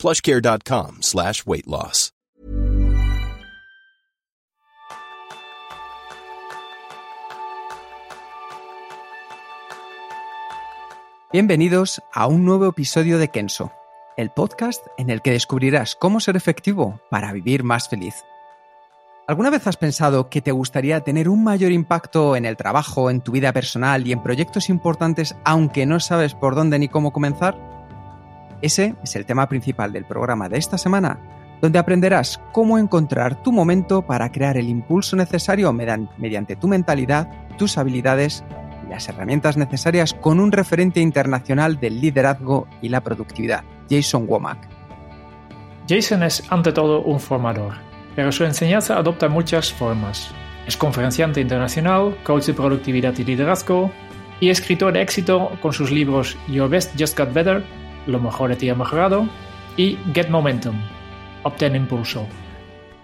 [0.00, 2.12] plushcare.com slash weight loss.
[11.32, 13.70] Bienvenidos a un nuevo episodio de Kenso,
[14.16, 18.24] el podcast en el que descubrirás cómo ser efectivo para vivir más feliz.
[19.28, 23.20] ¿Alguna vez has pensado que te gustaría tener un mayor impacto en el trabajo, en
[23.20, 27.79] tu vida personal y en proyectos importantes aunque no sabes por dónde ni cómo comenzar?
[28.62, 31.18] Ese es el tema principal del programa de esta semana,
[31.62, 37.78] donde aprenderás cómo encontrar tu momento para crear el impulso necesario mediante tu mentalidad, tus
[37.78, 38.44] habilidades
[38.86, 44.68] y las herramientas necesarias con un referente internacional del liderazgo y la productividad, Jason Womack.
[45.88, 47.74] Jason es ante todo un formador,
[48.14, 50.30] pero su enseñanza adopta muchas formas.
[50.66, 53.90] Es conferenciante internacional, coach de productividad y liderazgo,
[54.38, 57.64] y escritor de éxito con sus libros Your Best Just Got Better
[58.10, 59.28] lo mejor de ti ha mejorado.
[59.76, 60.76] Y Get Momentum,
[61.42, 62.26] obtén impulso.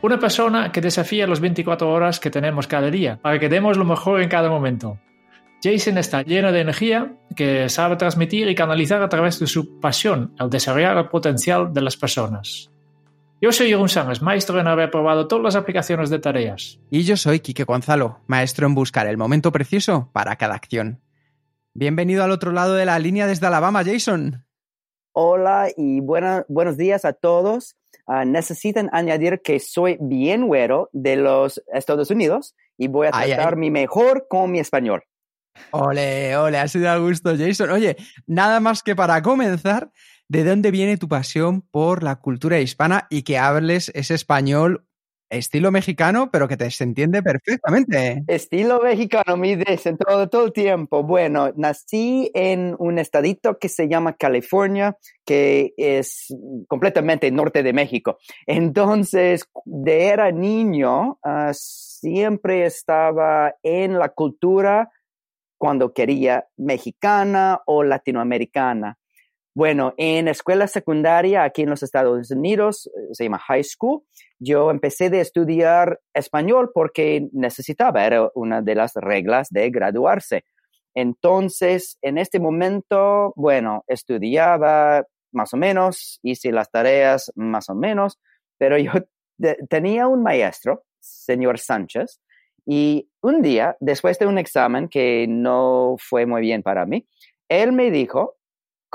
[0.03, 3.84] Una persona que desafía las 24 horas que tenemos cada día para que demos lo
[3.84, 4.99] mejor en cada momento.
[5.62, 10.34] Jason está lleno de energía que sabe transmitir y canalizar a través de su pasión
[10.39, 12.71] al desarrollar el potencial de las personas.
[13.41, 16.79] Yo soy Jeroen Sánchez, maestro en haber probado todas las aplicaciones de tareas.
[16.91, 21.03] Y yo soy Quique Gonzalo, maestro en buscar el momento preciso para cada acción.
[21.75, 24.46] Bienvenido al otro lado de la línea desde Alabama, Jason.
[25.19, 27.75] Hola y buenos días a todos.
[28.06, 33.56] Uh, necesitan añadir que soy bien güero de los Estados Unidos y voy a tratar
[33.56, 35.05] mi mejor con mi español.
[35.70, 37.71] Ole, ole, ha sido a gusto, Jason.
[37.71, 39.91] Oye, nada más que para comenzar,
[40.28, 44.86] ¿de dónde viene tu pasión por la cultura hispana y que hables ese español
[45.28, 48.22] Estilo mexicano, pero que te se entiende perfectamente.
[48.28, 51.03] Estilo mexicano, mi dicen todo, todo el tiempo.
[51.03, 56.34] Bueno, nací en un estadito que se llama California, que es
[56.69, 58.19] completamente norte de México.
[58.47, 64.91] Entonces, de era niño, ah, siempre estaba en la cultura
[65.58, 68.98] cuando quería mexicana o latinoamericana.
[69.56, 74.03] Bueno, en escuela secundaria aquí en los Estados Unidos, eh, se llama high school,
[74.39, 80.44] yo empecé de estudiar español porque necesitaba, era una de las reglas de graduarse.
[80.94, 88.19] Entonces, en este momento, bueno, estudiaba más o menos, hice las tareas más o menos,
[88.59, 88.93] pero yo
[89.71, 92.21] tenía un maestro, señor Sánchez,
[92.67, 97.09] y un día, después de un examen que no fue muy bien para mí,
[97.49, 98.36] él me dijo,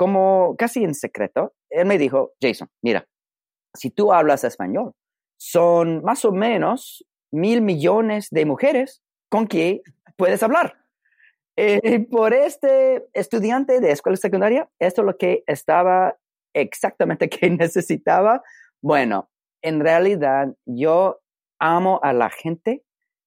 [0.02, 3.06] como casi en secreto, él me dijo, Jason, mira,
[3.72, 4.94] si tú hablas español,
[5.38, 9.80] son más o menos mil millones de mujeres con quien
[10.16, 10.76] puedes hablar.
[11.56, 16.18] Eh, por este estudiante de escuela secundaria, esto es lo que estaba
[16.52, 18.42] exactamente que necesitaba.
[18.82, 19.30] Bueno,
[19.62, 21.20] en realidad yo
[21.60, 22.82] amo a la gente.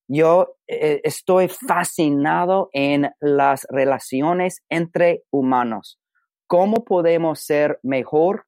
[0.09, 6.01] Yo eh, estoy fascinado en las relaciones entre humanos
[6.55, 8.45] cómo podemos ser mejor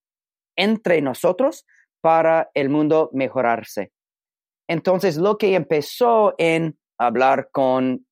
[0.55, 1.65] entre nosotros
[1.99, 3.91] para el mundo mejorarse.
[4.69, 8.07] Entonces, lo que empezó en hablar con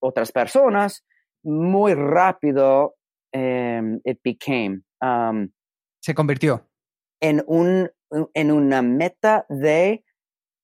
[0.00, 1.04] otras personas,
[1.42, 2.94] muy rápido,
[3.34, 4.82] um, it became.
[5.00, 5.50] Um,
[6.00, 6.68] Se convirtió.
[7.20, 7.90] En, un,
[8.34, 10.04] en una meta de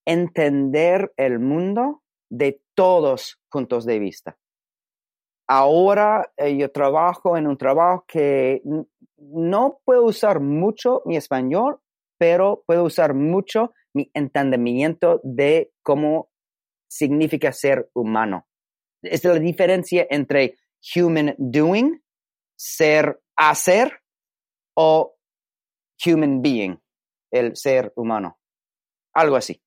[0.06, 4.38] entender el mundo de todos puntos de vista
[5.48, 8.62] ahora eh, yo trabajo en un trabajo que
[9.16, 11.80] no puedo usar mucho mi español,
[12.18, 16.30] pero puedo usar mucho mi entendimiento de cómo
[16.88, 18.46] significa ser humano.
[19.02, 20.56] Es la diferencia entre
[20.94, 22.02] human doing,
[22.56, 24.02] ser hacer,
[24.74, 25.16] o
[26.04, 26.76] human being,
[27.32, 28.38] el ser humano.
[29.14, 29.60] Algo así.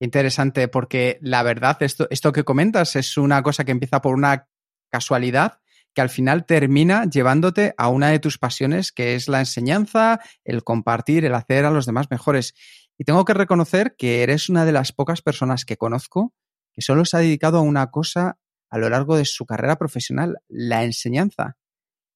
[0.00, 4.48] Interesante, porque la verdad, esto, esto que comentas es una cosa que empieza por una
[4.90, 5.60] casualidad
[5.94, 10.62] que al final termina llevándote a una de tus pasiones, que es la enseñanza, el
[10.62, 12.54] compartir, el hacer a los demás mejores.
[12.98, 16.34] Y tengo que reconocer que eres una de las pocas personas que conozco
[16.76, 18.38] que solo se ha dedicado a una cosa
[18.68, 21.56] a lo largo de su carrera profesional, la enseñanza.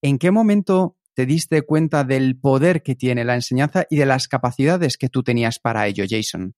[0.02, 4.28] ¿En qué momento te diste cuenta del poder que tiene la enseñanza y de las
[4.28, 6.54] capacidades que tú tenías para ello, Jason?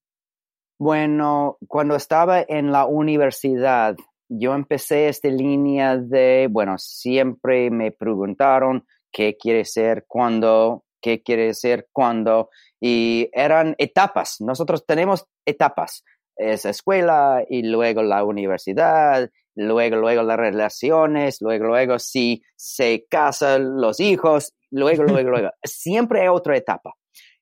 [0.80, 3.94] Bueno, cuando estaba en la universidad,
[4.38, 11.52] yo empecé esta línea de, bueno, siempre me preguntaron qué quiere ser cuando, qué quiere
[11.54, 12.48] ser cuando,
[12.80, 14.40] y eran etapas.
[14.40, 16.04] Nosotros tenemos etapas.
[16.34, 23.80] Es escuela y luego la universidad, luego, luego las relaciones, luego, luego si se casan
[23.80, 25.50] los hijos, luego, luego, luego.
[25.62, 26.94] Siempre hay otra etapa.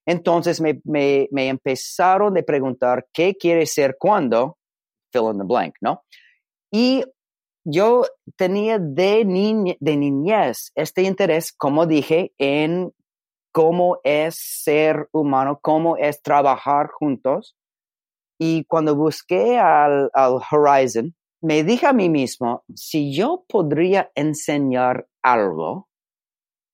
[0.04, 4.58] Entonces me, me, me empezaron a preguntar qué quiere ser cuando,
[5.12, 6.02] fill in the blank, ¿no?
[6.70, 7.04] Y
[7.64, 8.04] yo
[8.36, 12.92] tenía de, de niñez este interés, como dije, en
[13.52, 17.56] cómo es ser humano, cómo es trabajar juntos.
[18.38, 25.06] Y cuando busqué al, al Horizon, me dije a mí mismo, si yo podría enseñar
[25.22, 25.88] algo,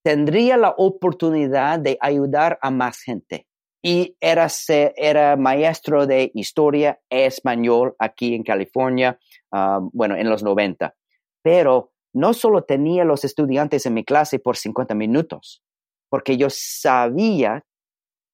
[0.04, 3.46] tendría la oportunidad de ayudar a más gente.
[3.82, 9.18] Y era, era maestro de historia español aquí en California,
[9.56, 10.94] ah, bueno, en los 90.
[11.42, 15.62] Pero no solo tenía los estudiantes en mi clase por 50 minutos,
[16.08, 17.64] porque yo sabía,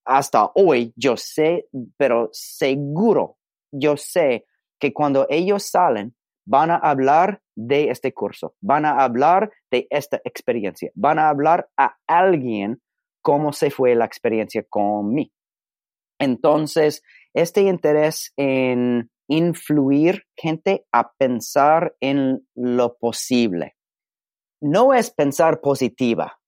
[0.05, 3.37] hasta hoy, yo sé, pero seguro,
[3.73, 4.47] yo sé
[4.81, 6.15] que cuando ellos salen,
[6.45, 11.69] van a hablar de este curso, van a hablar de esta experiencia, van a hablar
[11.77, 12.81] a alguien
[13.23, 15.33] cómo se fue la experiencia con mí.
[16.19, 17.03] Entonces,
[17.35, 23.77] este interés en influir gente a pensar en lo posible
[24.63, 26.41] no es pensar positiva,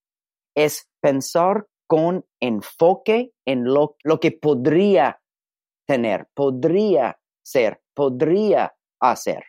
[0.55, 5.21] es pensar con enfoque en lo, que podría
[5.87, 9.45] tener, podría ser, podría hacer.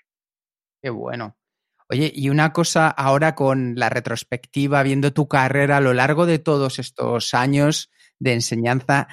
[0.82, 1.38] Qué bueno.
[1.88, 6.40] Oye, y una cosa ahora con la retrospectiva, viendo tu carrera a lo largo de
[6.40, 9.08] todos estos años de enseñanza,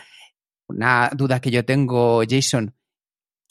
[0.66, 2.74] una duda que yo tengo, Jason,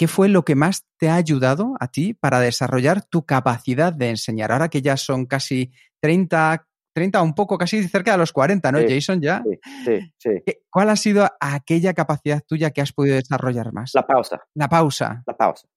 [0.01, 4.09] ¿qué fue lo que más te ha ayudado a ti para desarrollar tu capacidad de
[4.09, 4.51] enseñar?
[4.51, 8.79] Ahora que ya son casi 30, 30, un poco casi cerca de los 40, ¿no,
[8.79, 9.21] Jason?
[9.21, 9.43] Ya.
[9.85, 10.31] Sí, sí,
[10.71, 13.91] ¿Cuál ha sido aquella capacidad tuya que has podido desarrollar más?
[13.93, 14.41] La pausa.
[14.55, 15.21] La pausa.
[15.27, 15.67] La pausa.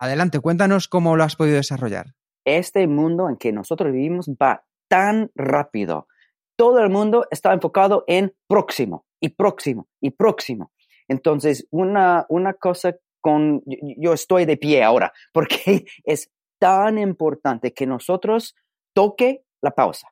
[0.00, 2.16] Adelante, cuéntanos cómo lo has podido desarrollar.
[2.44, 6.08] Este mundo en que nosotros vivimos va tan rápido.
[6.56, 10.72] Todo el mundo está enfocado en próximo y próximo y próximo.
[11.06, 17.86] Entonces, una, una cosa con, yo estoy de pie ahora, porque es tan importante que
[17.86, 18.54] nosotros
[18.94, 20.08] toque la pausa.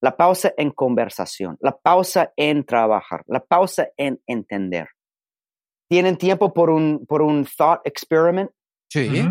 [0.00, 4.88] La pausa en conversación, la pausa en trabajar, la pausa en entender.
[5.88, 8.50] ¿Tienen tiempo por un, por un thought experiment?
[8.90, 9.30] Sí.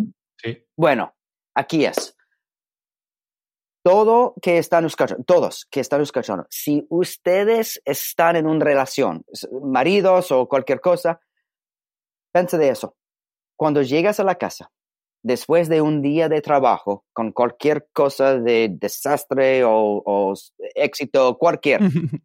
[0.76, 1.14] Bueno,
[1.56, 2.16] aquí es.
[3.84, 9.26] Todo que están escuchando, todos que están escuchando, si ustedes están en una relación,
[9.62, 11.20] maridos o cualquier cosa,
[12.32, 12.96] pense de eso.
[13.56, 14.72] Cuando llegas a la casa,
[15.24, 20.34] después de un día de trabajo, con cualquier cosa de desastre o, o
[20.76, 21.82] éxito, cualquier,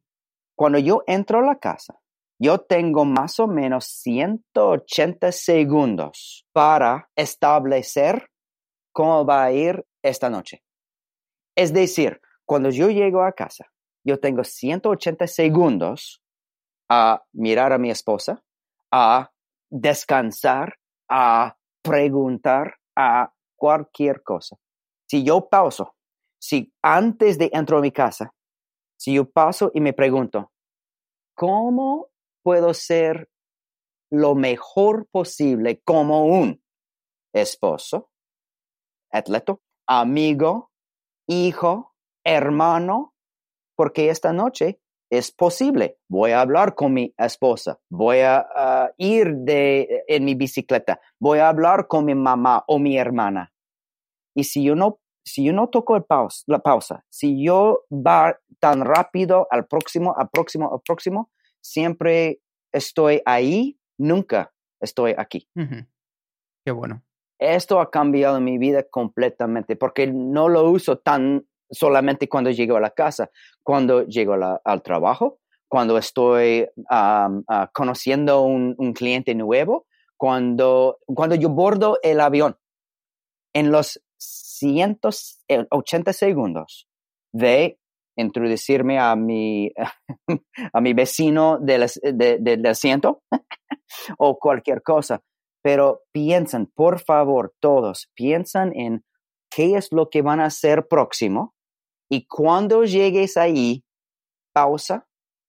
[0.57, 2.01] cuando yo entro a la casa,
[2.41, 8.29] yo tengo más o menos 180 segundos para establecer
[8.93, 10.63] cómo va a ir esta noche.
[11.57, 13.67] Es decir, cuando yo llego a casa,
[14.05, 16.23] yo tengo 180 segundos
[16.89, 18.43] a mirar a mi esposa,
[18.91, 19.31] a
[19.71, 20.78] descansar,
[21.09, 24.57] a preguntar, a cualquier cosa.
[25.09, 25.95] Si yo pauso,
[26.41, 28.35] si antes de entrar a mi casa,
[28.97, 30.53] si yo paso y me pregunto,
[31.35, 32.09] ¿cómo
[32.43, 33.29] puedo ser
[34.11, 36.62] lo mejor posible como un
[37.33, 38.11] esposo,
[39.11, 40.71] atleta, amigo,
[41.27, 43.15] hijo, hermano,
[43.77, 45.99] porque esta noche es posible.
[46.09, 51.49] Voy a hablar con mi esposa, voy a ir de, en mi bicicleta, voy a
[51.49, 53.53] hablar con mi mamá o mi hermana.
[54.35, 58.38] Y si yo no, si yo no toco el pausa, la pausa, si yo va
[58.61, 62.41] tan rápido al próximo, al próximo, al próximo, siempre
[62.73, 65.49] estoy ahí, nunca estoy aquí.
[66.65, 67.03] Qué bueno.
[67.38, 72.81] Esto ha cambiado mi vida completamente porque no lo uso tan solamente cuando llego a
[72.81, 73.31] la casa,
[73.63, 74.35] cuando llego
[74.65, 82.21] al trabajo, cuando estoy uh, conociendo un, un, cliente nuevo, cuando, cuando yo bordo el
[82.21, 82.57] avión.
[83.55, 86.89] En los 180 segundos
[87.33, 87.79] de
[88.17, 89.71] introducirme a mi,
[90.73, 93.23] a mi vecino del, del asiento
[94.19, 95.23] o cualquier cosa.
[95.63, 99.05] Pero piensen, por favor, todos, piensan en
[99.51, 101.55] qué es lo que van a hacer próximo
[102.09, 103.85] y cuando llegues ahí,
[104.53, 105.07] pausa,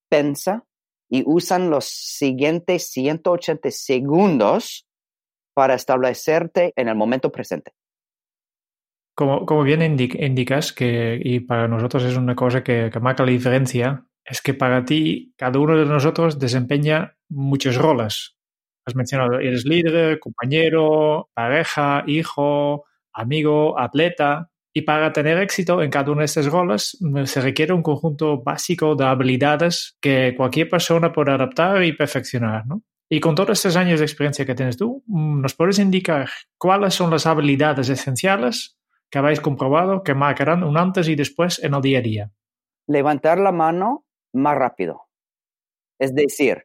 [0.10, 0.66] pensa
[1.10, 4.88] y usan los siguientes 180 segundos
[5.54, 7.72] para establecerte en el momento presente.
[9.16, 13.32] Como, como bien indicas, que, y para nosotros es una cosa que, que marca la
[13.32, 18.38] diferencia, es que para ti cada uno de nosotros desempeña muchos roles.
[18.86, 24.50] Has mencionado, eres líder, compañero, pareja, hijo, amigo, atleta.
[24.80, 28.42] Y para tener éxito en cada uno de estos roles mm, se requiere un conjunto
[28.42, 32.66] básico de habilidades que cualquier persona puede adaptar y perfeccionar.
[32.66, 32.82] ¿no?
[33.10, 36.94] Y con todos estos años de experiencia que tienes tú, mm, ¿nos puedes indicar cuáles
[36.94, 38.78] son las habilidades esenciales
[39.10, 42.32] que habéis comprobado que marcarán un antes y después en el día a día?
[42.88, 45.10] Levantar la mano más rápido.
[46.00, 46.64] Es decir,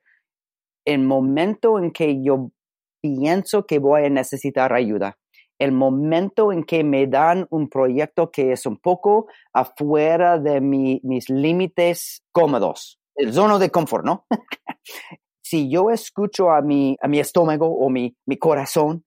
[0.85, 2.52] el momento en que yo
[3.00, 5.18] pienso que voy a necesitar ayuda,
[5.59, 11.31] el momento en que me dan un proyecto que es un poco afuera de mis
[11.31, 14.27] límites cómodos, el zona de confort, ¿no?
[15.43, 19.05] si yo escucho a mi, a mi estómago o mi, mi corazón,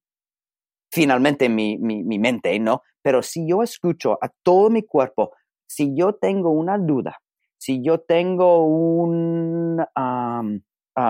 [0.91, 2.83] finalmente mi, mi, mi mente, ¿no?
[3.01, 5.31] Pero si yo escucho a todo mi cuerpo,
[5.67, 7.19] si yo tengo una duda,
[7.57, 10.43] si yo tengo un ah,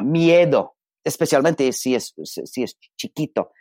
[0.04, 3.52] miedo, especialmente si es, si es chiquito,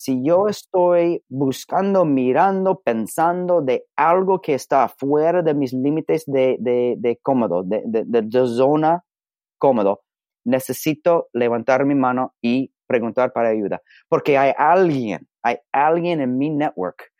[0.00, 6.56] si yo estoy buscando, mirando, pensando de algo que está fuera de mis límites de,
[6.58, 9.04] de, cómodo, de, de, zona
[9.58, 10.00] cómodo,
[10.42, 13.82] necesito levantar mi mano y preguntar para ayuda.
[14.08, 17.12] Porque hay alguien, hay alguien en mi network,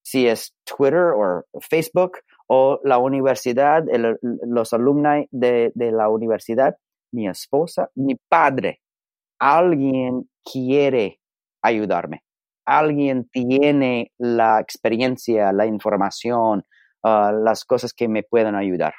[0.00, 3.82] si es Twitter o Facebook o la universidad,
[4.20, 6.76] los alumnos de, de la universidad,
[7.10, 8.80] mi esposa, mi padre,
[9.40, 11.19] alguien quiere
[11.62, 12.22] ayudarme.
[12.64, 16.64] Alguien tiene la experiencia, la información,
[17.02, 18.94] ah, las cosas que me puedan ayudar.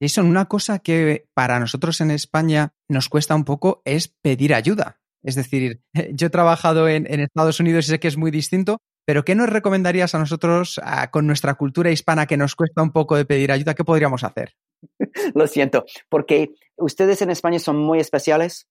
[0.00, 5.00] Jason, una cosa que para nosotros en España nos cuesta un poco es pedir ayuda.
[5.22, 5.80] Es decir,
[6.12, 9.48] yo he trabajado en, Estados Unidos y sé que es muy distinto, pero ¿qué nos
[9.48, 13.74] recomendarías a nosotros con nuestra cultura hispana que nos cuesta un poco de pedir ayuda?
[13.74, 14.54] ¿Qué podríamos hacer?
[15.34, 18.68] Lo siento, porque ustedes en España son muy especiales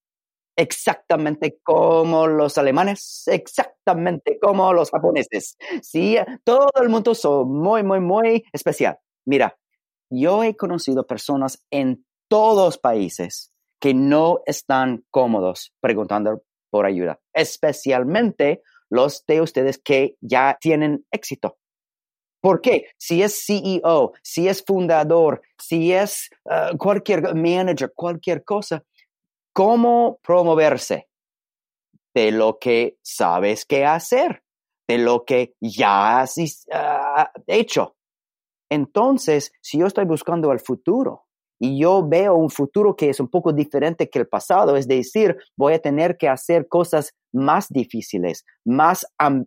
[0.55, 5.57] exactamente como los alemanes, exactamente como los japoneses.
[5.81, 8.97] Sí, todo el mundo son muy, muy, muy especial.
[9.25, 9.57] Mira,
[10.09, 18.61] yo he conocido personas en todos países que no están cómodos preguntando por ayuda, especialmente
[18.89, 21.57] los de ustedes que ya tienen éxito.
[22.41, 22.87] ¿Por qué?
[22.97, 28.83] Si es CEO, si es fundador, si es uh, cualquier manager, cualquier cosa,
[29.53, 31.07] cómo promoverse
[32.13, 34.43] de lo que sabes qué hacer,
[34.87, 36.35] de lo que ya has
[36.71, 37.95] ah, hecho.
[38.69, 41.25] Entonces, si yo estoy buscando el futuro
[41.59, 45.37] y yo veo un futuro que es un poco diferente que el pasado, es decir,
[45.57, 49.45] voy a tener que hacer cosas más difíciles, más um,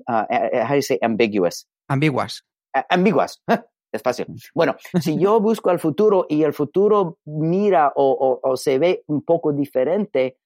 [1.00, 1.66] ambiguous.
[1.88, 2.44] Ambiguas.
[2.88, 3.42] ambiguas.
[3.48, 3.58] es
[4.02, 4.26] fácil.
[4.54, 9.52] Bueno, si yo busco al futuro y el futuro mira o, se ve un poco
[9.52, 10.38] diferente,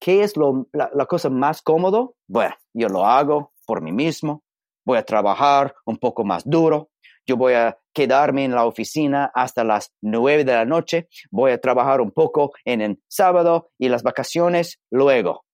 [0.00, 2.14] ¿qué es lo, la, cosa más cómodo?
[2.26, 4.42] Bueno, yo lo hago por mí mismo,
[4.84, 6.90] voy a trabajar un poco más duro,
[7.26, 11.60] yo voy a quedarme en la oficina hasta las nueve de la noche, voy a
[11.60, 15.44] trabajar un poco en el sábado y las vacaciones luego.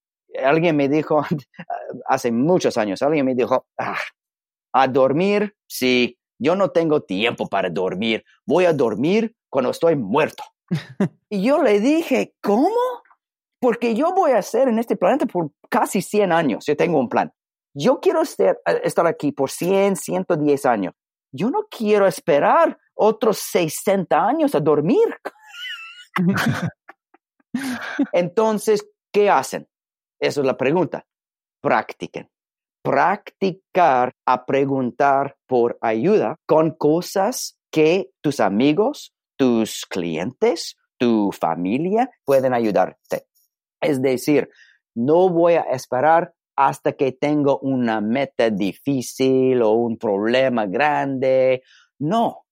[0.43, 1.23] Alguien me dijo,
[2.07, 3.99] hace muchos años, alguien me dijo, ah,
[4.73, 10.45] a dormir, sí, yo no tengo tiempo para dormir, voy a dormir cuando estoy muerto.
[11.31, 12.71] y yo le dije, ¿cómo?
[13.61, 17.09] Porque yo voy a ser en este planeta por casi 100 años, yo tengo un
[17.09, 17.33] plan.
[17.75, 20.95] Yo quiero estar, estar aquí por 100, 110 años.
[21.33, 25.17] Yo no quiero esperar otros 60 años a dormir.
[28.13, 29.67] Entonces, ¿qué hacen?
[30.21, 31.05] Esa es la pregunta.
[31.61, 32.31] Practiquen
[32.85, 42.53] practicar a preguntar por ayuda con cosas que tus amigos, tus clientes, tu familia pueden
[42.53, 43.27] ayudarte.
[43.81, 44.51] Es decir,
[44.95, 51.63] no voy a esperar hasta que tengo una meta difícil o un problema grande.
[51.99, 52.45] No,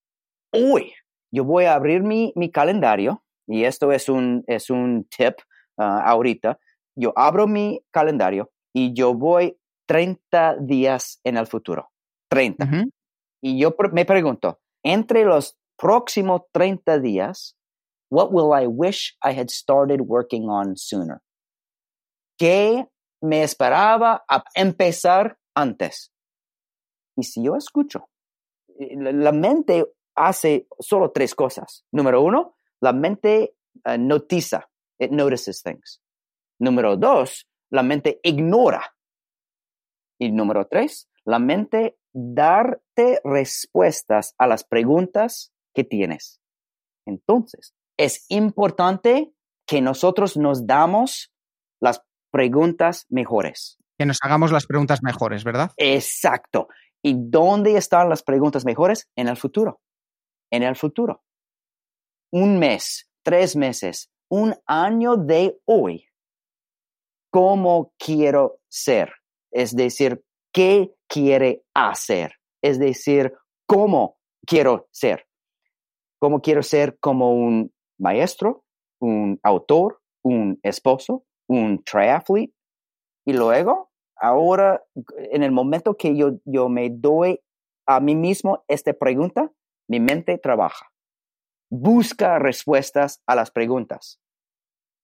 [0.51, 0.95] hoy
[1.31, 5.35] yo voy a abrir mi, calendario y esto es un, es un tip
[5.77, 6.59] ah, ahorita.
[6.97, 11.91] Yo abro mi calendario y yo voy 30 días en el futuro.
[12.29, 12.87] 30.
[13.43, 17.57] Y yo me pregunto, entre los próximos 30 días,
[18.11, 21.21] what will I wish I had started working on sooner?
[22.39, 22.87] ¿Qué
[23.21, 26.13] me esperaba a empezar antes?
[27.17, 28.09] Y si yo escucho,
[28.79, 29.85] eh, la mente
[30.15, 31.85] hace solo tres cosas.
[31.93, 36.01] Número uno, la mente uh, notiza, it notices things.
[36.59, 38.83] Número dos, la mente ignora
[40.23, 46.41] Y número tres, la mente darte respuestas a las preguntas que tienes.
[47.09, 49.33] Entonces, es importante
[49.67, 51.33] que nosotros nos damos
[51.81, 53.79] las preguntas mejores.
[53.99, 55.73] Que nos hagamos las preguntas mejores, ¿verdad?
[55.77, 56.69] Exacto.
[57.03, 59.11] ¿Y dónde están las preguntas mejores?
[59.17, 59.81] En el futuro.
[60.53, 61.25] En el futuro.
[62.31, 66.07] Un mes, tres meses, un año de hoy.
[67.33, 69.15] ¿Cómo quiero ser?
[69.53, 72.33] Es decir, ¿qué quiere hacer?
[72.63, 73.35] Es decir,
[73.67, 75.27] ¿cómo quiero ser?
[76.19, 78.65] ¿Cómo quiero ser como un maestro,
[79.01, 82.55] un autor, un esposo, un triathlete?
[83.27, 84.83] Y luego, ahora,
[85.17, 87.41] en el momento que yo, yo me doy
[87.87, 89.51] a mí mismo esta pregunta,
[89.89, 90.93] mi mente trabaja.
[91.71, 94.22] Busca respuestas a las preguntas.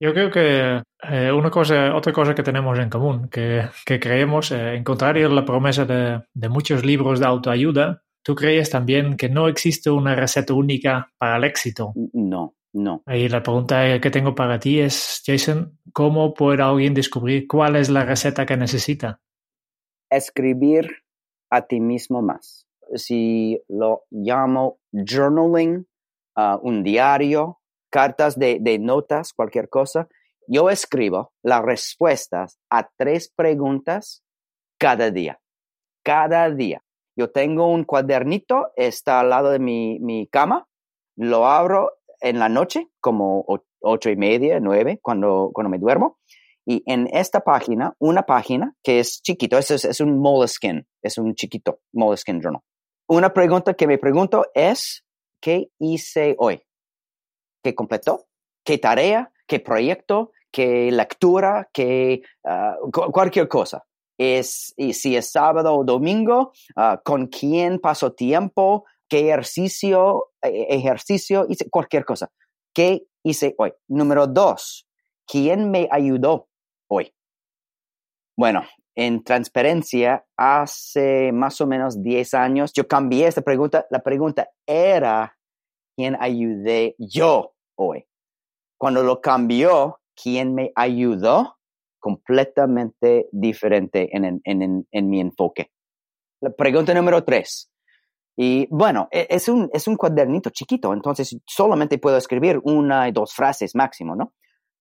[0.00, 4.52] Yo creo que eh, una cosa, otra cosa que tenemos en común, que, que creemos,
[4.52, 9.16] eh, en contrario a la promesa de, de, muchos libros de autoayuda, tú crees también
[9.16, 11.92] que no existe una receta única para el éxito.
[12.12, 13.02] No, no.
[13.08, 17.88] Y la pregunta que tengo para ti es, Jason, ¿cómo puede alguien descubrir cuál es
[17.88, 19.20] la receta que necesita?
[20.10, 20.88] Escribir
[21.50, 22.68] a ti mismo más.
[22.94, 25.86] Si lo llamo journaling,
[26.36, 27.57] uh, un diario,
[27.90, 30.08] cartas de, de notas, cualquier cosa,
[30.46, 34.24] yo escribo las respuestas a tres preguntas
[34.78, 35.40] cada día.
[36.02, 36.82] Cada día.
[37.16, 40.66] Yo tengo un cuadernito, está al lado de mi, mi cama,
[41.16, 41.90] lo abro
[42.20, 43.44] en la noche, como
[43.80, 46.18] ocho y media, nueve, cuando, cuando me duermo.
[46.64, 51.34] Y en esta página, una página que es chiquito, es, es un Moleskine, es un
[51.34, 52.62] chiquito Moleskine Journal.
[53.08, 55.04] Una pregunta que me pregunto es,
[55.40, 56.62] ¿qué hice hoy?
[57.68, 58.24] ¿Qué completó?
[58.64, 59.30] ¿Qué tarea?
[59.46, 60.32] ¿Qué proyecto?
[60.50, 61.68] ¿Qué lectura?
[61.70, 63.84] ¿Qué uh, cualquier cosa?
[64.16, 70.68] Es, y si es sábado o domingo, uh, con quién paso tiempo, qué ejercicio, eh,
[70.70, 72.30] ejercicio, cualquier cosa.
[72.72, 73.74] ¿Qué hice hoy?
[73.86, 74.88] Número dos,
[75.26, 76.48] ¿quién me ayudó
[76.88, 77.12] hoy?
[78.34, 83.86] Bueno, en transparencia, hace más o menos 10 años, yo cambié esta pregunta.
[83.90, 85.36] La pregunta era,
[85.94, 88.06] ¿quién ayudé yo hoy?
[88.78, 91.56] Cuando lo cambió, ¿quién me ayudó?
[91.98, 95.70] Completamente diferente en, en, en mi enfoque.
[96.40, 97.70] La pregunta número tres,
[98.40, 103.12] y bueno, e, es un, es un cuadernito chiquito, entonces solamente puedo escribir una y
[103.12, 104.32] dos frases máximo, ¿no?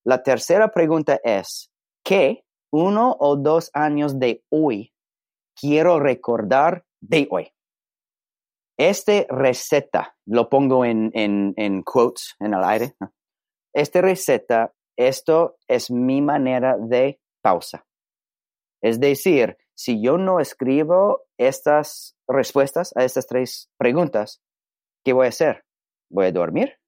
[0.06, 1.72] La tercera pregunta es,
[2.04, 4.94] ¿qué uno o dos años de hoy
[5.60, 7.52] quiero recordar de hoy?
[8.78, 13.12] Este receta, lo pongo en, en, en quotes en el aire, ¿no?
[13.74, 17.86] Este receta, esto es mi manera de pausa.
[18.82, 24.42] Es decir, si yo no escribo estas respuestas a estas tres preguntas,
[25.04, 25.64] ¿qué voy a hacer?
[26.10, 26.80] ¿Voy a dormir?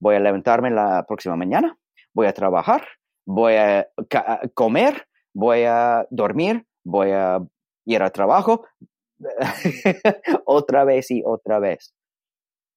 [0.00, 1.78] ¿Voy a levantarme la próxima mañana?
[2.14, 2.86] ¿Voy a trabajar?
[3.26, 3.88] ¿Voy a
[4.54, 5.06] comer?
[5.34, 6.66] ¿Voy a dormir?
[6.84, 7.40] ¿Voy a
[7.86, 8.66] ir al trabajo?
[10.44, 11.94] otra vez y otra vez.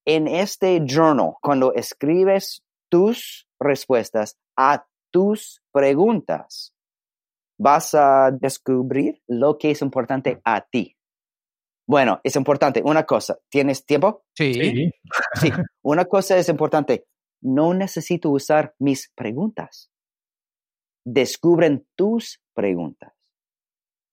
[0.06, 6.74] En este journal, cuando escribes tus respuestas a tus preguntas,
[7.60, 10.96] vas a descubrir lo que es importante a ti.
[11.88, 12.82] Bueno, es importante.
[12.84, 14.26] Una cosa, ¿tienes tiempo?
[14.36, 14.92] Sí.
[15.40, 15.50] Sí.
[15.82, 17.06] Una cosa es importante.
[17.42, 19.90] No necesito usar mis preguntas.
[21.06, 23.17] Descubren tus preguntas.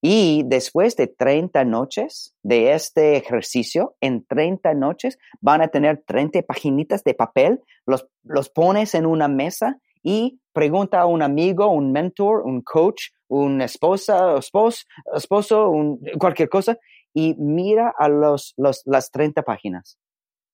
[0.06, 6.42] Y después de 30 noches de este ejercicio, en 30 noches van a tener 30
[6.42, 11.90] paginitas de papel, los, los pones en una mesa y pregunta a un amigo, un
[11.90, 15.72] mentor, un coach, una esposa, esposo, esposo
[16.18, 16.76] cualquier cosa,
[17.14, 19.96] y mira a los, los, las 30 páginas.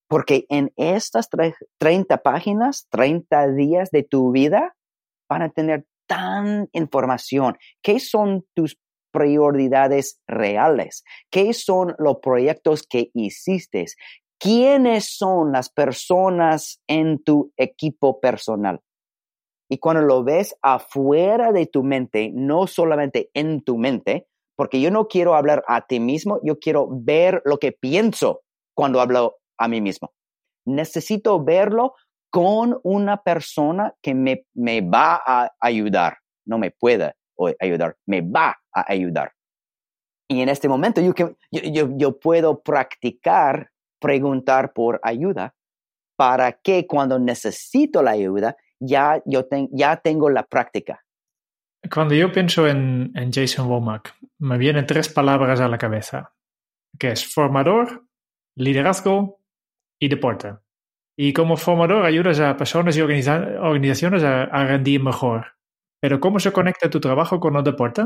[0.07, 1.29] Porque en estas
[1.79, 4.77] 30 páginas, 30 días de tu vida,
[5.29, 7.59] van a tener tan información.
[7.83, 8.79] ¿Qué son tus
[9.11, 11.05] prioridades reales?
[11.31, 13.87] ¿Qué son los proyectos que hiciste?
[14.39, 18.81] ¿Quiénes son las personas en tu equipo personal?
[19.69, 24.91] Y cuando lo ves afuera de tu mente, no solamente en tu mente, porque yo
[24.91, 28.43] no quiero hablar a ti mismo, yo quiero ver lo que pienso
[28.75, 30.13] cuando hablo a mí mismo.
[30.67, 31.95] Necesito verlo
[32.31, 36.19] con una persona que me, me va a ayudar.
[36.47, 37.15] No me puede
[37.59, 39.33] ayudar, me va a ayudar.
[40.29, 41.13] Y en este momento yo,
[41.51, 45.55] yo, yo puedo practicar preguntar por ayuda
[46.17, 51.05] para que cuando necesito la ayuda ya, yo ya tengo la práctica.
[51.93, 56.35] Cuando yo pienso en, Jason Womack, me vienen tres palabras a la cabeza,
[56.99, 58.05] que es formador,
[58.57, 59.41] liderazgo
[59.99, 60.57] y deporte.
[61.17, 65.55] Y como formador ayudas a personas y organizaciones a, rendir mejor.
[66.01, 68.03] Pero ¿cómo se conecta tu trabajo con el deporte?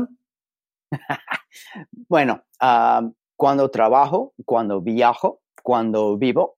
[2.09, 6.57] bueno, ah, cuando trabajo, cuando viajo, cuando vivo,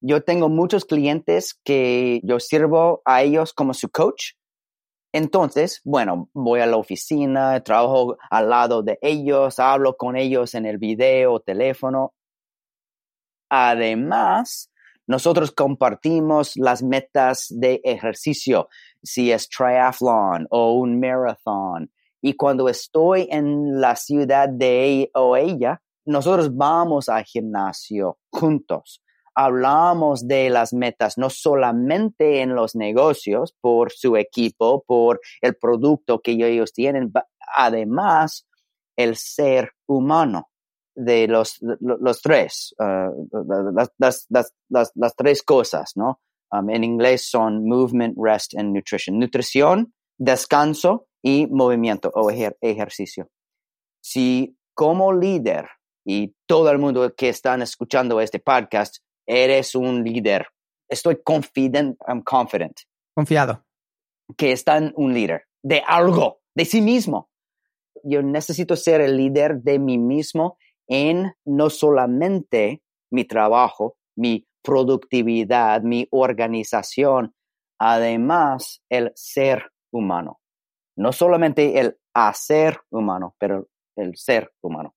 [0.00, 4.32] yo tengo muchos clientes que yo sirvo a ellos como su coach.
[5.12, 10.66] Entonces, bueno, voy a la oficina, trabajo al lado de ellos, hablo con ellos en
[10.66, 12.14] el video, teléfono.
[13.50, 14.70] Además,
[15.06, 18.68] nosotros compartimos las metas de ejercicio,
[19.02, 21.90] si es triathlon o un marathon.
[22.20, 29.02] Y cuando estoy en la ciudad de él o ella, nosotros vamos al gimnasio juntos.
[29.34, 36.20] Hablamos de las metas, no solamente en los negocios, por su equipo, por el producto
[36.20, 37.12] que ellos tienen,
[37.56, 38.48] además
[38.96, 40.48] el ser humano
[40.96, 46.20] de los, los tres, las, las, las, las, tres cosas, ¿no?
[46.50, 49.18] Um, en inglés son movement, rest and nutrition.
[49.18, 53.28] Nutrición, descanso y movimiento o ejercicio.
[54.00, 55.68] Si como líder
[56.04, 60.46] y todo el mundo que están escuchando este podcast, eres un líder,
[60.88, 62.80] estoy confident, I'm confident.
[63.14, 63.64] Confiado.
[64.36, 67.28] Que están un líder de algo, de sí mismo.
[68.04, 70.56] Yo necesito ser el líder de mí mismo
[70.86, 77.34] en no solamente mi trabajo, mi productividad, mi organización,
[77.78, 80.40] además el ser humano.
[80.94, 84.94] No solamente el hacer humano, pero el ser humano.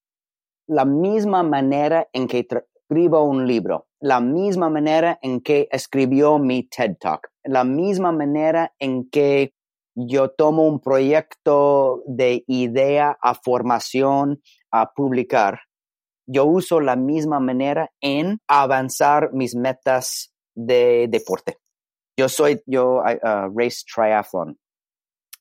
[0.67, 6.67] La misma manera en que escribo un libro, la misma manera en que escribió mi
[6.67, 9.53] TED Talk, la misma manera en que
[9.95, 15.61] yo tomo un proyecto de idea a formación a publicar,
[16.27, 21.57] yo uso la misma manera en avanzar mis metas de deporte.
[22.17, 24.57] Yo soy, yo uh, race triathlon,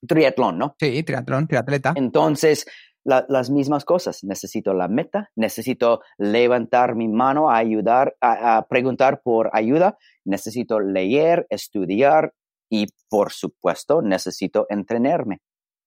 [0.06, 0.76] triatlón, ¿no?
[0.78, 1.92] Sí, triatlón, triatleta.
[1.96, 2.66] Entonces,
[3.04, 4.22] las mismas cosas.
[4.24, 11.46] Necesito la meta, necesito levantar mi mano a ayudar, a, preguntar por ayuda, necesito leer,
[11.50, 12.32] estudiar
[12.70, 15.38] y, por supuesto, necesito entrenarme.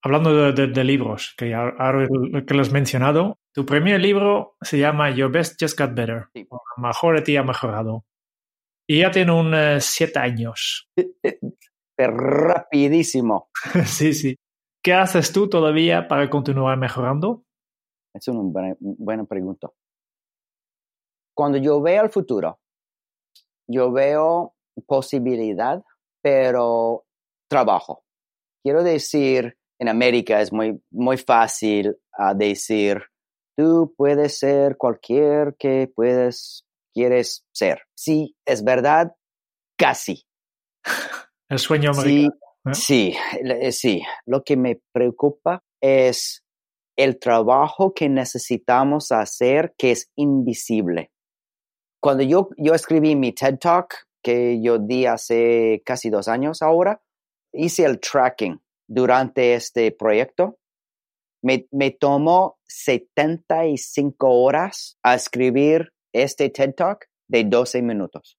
[0.02, 2.08] Hablando de, libros, que ahora
[2.46, 6.30] que lo has mencionado, tu primer libro se llama Your Best Just Got Better.
[6.78, 8.06] Mejor de ti ha mejorado.
[8.88, 10.90] Y ya tiene un eh, siete años.
[11.98, 13.50] Rapidísimo.
[13.86, 14.36] sí, sí.
[14.84, 17.46] ¿Qué haces tú todavía para continuar mejorando?
[18.14, 19.70] Es una buena, buena pregunta.
[21.36, 22.60] Cuando yo veo el futuro,
[23.68, 25.82] yo veo posibilidad,
[26.22, 27.06] pero
[27.50, 28.04] trabajo.
[28.64, 33.04] Quiero decir, en América es muy, muy fácil uh, decir,
[33.56, 37.84] tú puedes ser cualquier que puedes, quieres ser.
[37.96, 39.16] Sí, es verdad,
[39.78, 40.24] casi.
[41.50, 42.40] El sueño americano.
[42.74, 44.02] Sí, sí, sí.
[44.26, 46.44] Lo que me preocupa es
[46.96, 51.12] el trabajo que necesitamos hacer que es invisible.
[52.02, 57.02] Cuando yo, yo escribí mi TED Talk, que yo di hace casi dos años ahora,
[57.54, 60.60] hice el tracking durante este proyecto.
[61.44, 68.38] Me, me tomó 75 horas a escribir este TED Talk de 12 minutos.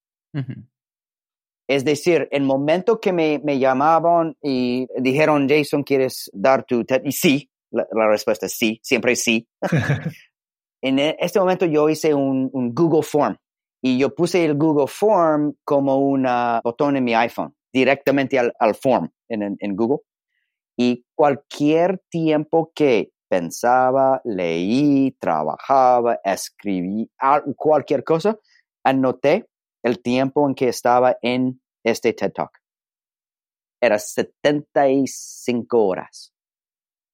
[1.68, 7.02] Es decir, el momento que me, me, llamaban y dijeron, Jason, ¿quieres dar tu TED?
[7.04, 9.48] Y sí, la, respuesta es sí, siempre sí.
[10.82, 13.36] en e, este momento yo hice un, un, Google Form
[13.82, 16.26] y yo puse el Google Form como un
[16.62, 19.98] botón en mi iPhone, directamente al, al form en, en Google.
[20.76, 27.10] Y cualquier tiempo que pensaba, leí, trabajaba, escribí,
[27.56, 28.38] cualquier cosa,
[28.84, 29.48] anoté
[29.82, 32.58] el tiempo en que estaba en este TED Talk.
[33.80, 36.32] Era 75 horas.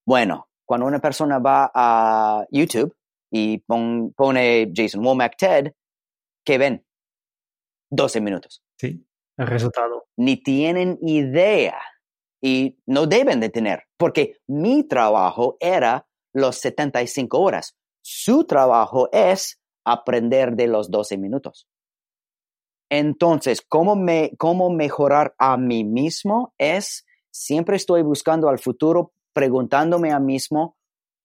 [0.06, 2.94] Bueno, cuando una persona va a YouTube
[3.32, 5.72] y pone Jason Womack TED,
[6.44, 6.84] ¿qué ven?
[7.90, 8.62] 12 minutos.
[8.78, 9.04] Sí,
[9.36, 10.06] el resultado.
[10.16, 11.80] Ni tienen idea
[12.40, 17.76] y no deben de tener, porque mi trabajo era los 75 horas.
[18.02, 21.68] Su trabajo es aprender de los 12 minutos.
[22.90, 26.54] Entonces, ¿cómo, me, cómo mejorar a mí mismo?
[26.58, 30.76] Es, siempre estoy buscando al futuro, preguntándome a mí mismo,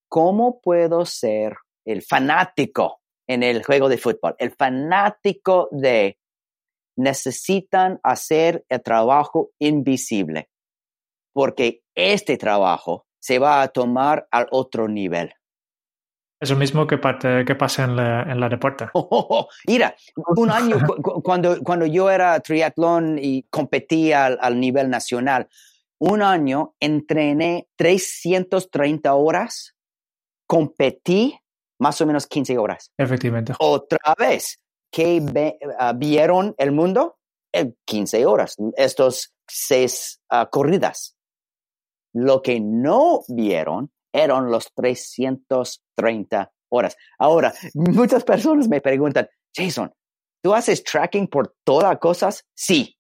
[0.10, 4.36] ¿cómo puedo ser el fanático en el juego de fútbol?
[4.38, 6.19] El fanático de
[6.97, 10.49] necesitan hacer el trabajo invisible
[11.36, 15.34] porque este trabajo se va a tomar al otro nivel.
[16.39, 16.98] Eso mismo que,
[17.45, 18.88] que pasa en la, en la deporte.
[19.67, 20.78] mira, un año
[21.21, 25.50] cuando, cuando yo era triatlón y competía al, nivel nacional,
[26.00, 29.76] un año entrené 330 horas,
[30.48, 31.38] competí
[31.80, 32.93] más o menos 15 horas.
[32.98, 33.54] Efectivamente.
[33.60, 35.21] Otra vez, que
[35.80, 37.17] ah, vieron el mundo?
[37.86, 41.14] 15 eh, horas, estos seis ah, corridas.
[42.15, 46.95] Lo que no vieron eran los 330 horas.
[47.19, 49.93] Ahora, muchas personas me preguntan, Jason,
[50.41, 52.45] ¿tú haces tracking por todas cosas?
[52.56, 52.97] Sí,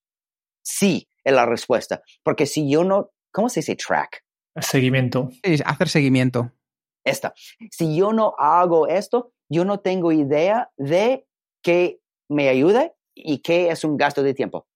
[0.61, 2.01] sí, es la respuesta.
[2.23, 4.21] Porque si yo no, ¿cómo se dice track?
[4.57, 5.29] Seguimiento.
[5.43, 6.51] Sí, hacer seguimiento.
[7.05, 7.33] Esta.
[7.71, 11.25] Si yo no hago esto, yo no tengo idea de
[11.63, 14.67] que me ayude y que es un gasto de tiempo.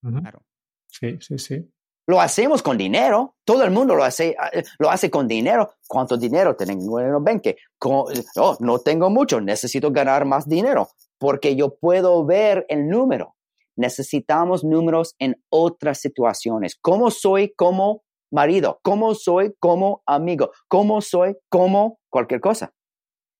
[0.00, 0.44] Claro.
[0.88, 1.72] Sí, sí, sí.
[2.06, 3.36] Lo hacemos con dinero.
[3.44, 5.74] Todo el mundo lo hace, eh, lo hace con dinero.
[5.86, 7.56] ¿Cuánto dinero tengo en el banque?
[7.84, 9.40] Oh, no tengo mucho.
[9.40, 10.88] Necesito ganar más dinero
[11.18, 13.36] porque yo puedo ver el número.
[13.76, 16.76] Necesitamos números en otras situaciones.
[16.80, 18.80] ¿Cómo soy como marido?
[18.82, 20.50] ¿Cómo soy como amigo?
[20.66, 22.74] ¿Cómo soy como cualquier cosa?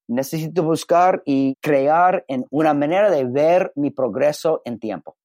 [0.08, 5.16] Necesito buscar y crear en una manera de ver mi progreso en tiempo.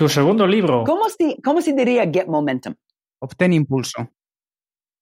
[0.00, 0.84] Tu segundo libro.
[0.84, 2.74] ¿Cómo se, cómo se diría Get Momentum?
[3.18, 4.08] Obtén impulso.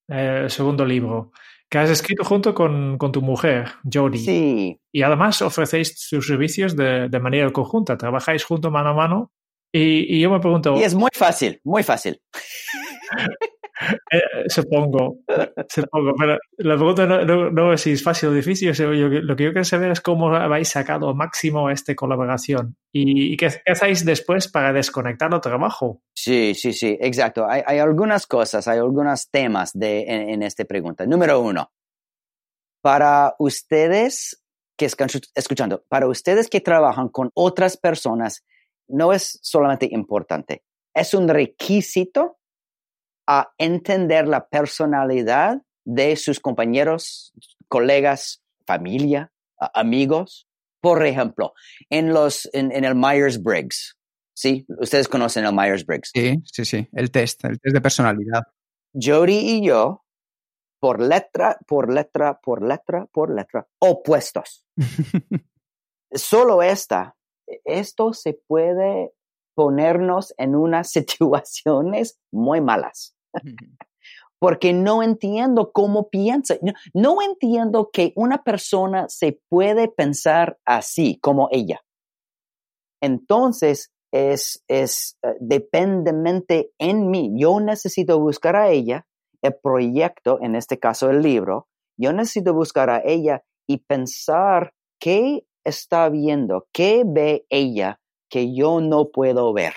[0.09, 1.31] Eh, segundo libro,
[1.71, 4.19] que has escrito junto con, con tu mujer, Jodie.
[4.19, 4.81] Sí.
[4.91, 9.33] Y además ofrecéis sus servicios de, de manera conjunta, trabajáis junto mano a mano.
[9.73, 10.77] Y, y, yo me pregunto...
[10.77, 12.21] Y es muy fácil, muy fácil.
[14.11, 15.19] Eh, supongo,
[15.69, 19.65] supongo, pero la pregunta no, es si es fácil o difícil, lo que yo quiero
[19.65, 25.41] saber es cómo habéis sacado máximo esta colaboración y, qué, hacéis después para desconectar el
[25.41, 26.03] trabajo.
[26.15, 27.47] Sí, sí, sí, exacto.
[27.49, 31.07] Hay, algunas cosas, hay algunos temas de, en, esta pregunta.
[31.07, 31.71] Número uno,
[32.81, 34.43] para ustedes
[34.77, 38.45] que están escuchando, para ustedes que trabajan con otras personas,
[38.89, 40.63] no es solamente importante,
[40.95, 42.38] es un requisito
[43.31, 47.35] a entender la personalidad de sus compañeros,
[47.69, 49.33] colegas, familia,
[49.75, 50.49] amigos.
[50.81, 51.53] Por ejemplo,
[51.91, 53.99] en, los, en, el Myers-Briggs,
[54.33, 54.65] ¿sí?
[54.81, 56.11] Ustedes conocen el Myers-Briggs.
[56.15, 58.45] Sí, sí, sí, el test, el test de personalidad.
[58.95, 60.05] Jody y yo,
[60.81, 64.65] por letra, por letra, por letra, por letra, opuestos.
[66.13, 67.15] Solo esta,
[67.65, 69.13] esto se puede
[69.55, 73.18] ponernos en unas situaciones muy malas
[74.39, 76.57] porque no entiendo cómo piensa.
[76.95, 81.81] No, entiendo que una persona se puede pensar así como ella.
[83.01, 87.33] Entonces, es, es uh, dependemente en mí.
[87.37, 89.07] Yo necesito buscar a ella,
[89.43, 95.45] el proyecto, en este caso el libro, yo necesito buscar a ella y pensar qué
[95.65, 99.75] está viendo, qué ve ella que yo no puedo ver.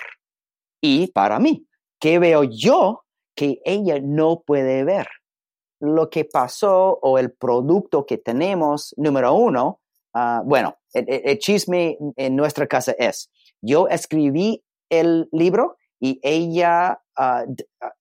[0.82, 1.68] Y para mí,
[2.00, 3.04] ¿qué veo yo
[3.42, 5.08] que ella no puede ver.
[5.80, 9.82] Lo que pasó o el producto que tenemos, número uno,
[10.14, 17.46] ah, bueno, el, chisme en nuestra casa es, yo escribí el libro y ella, ah,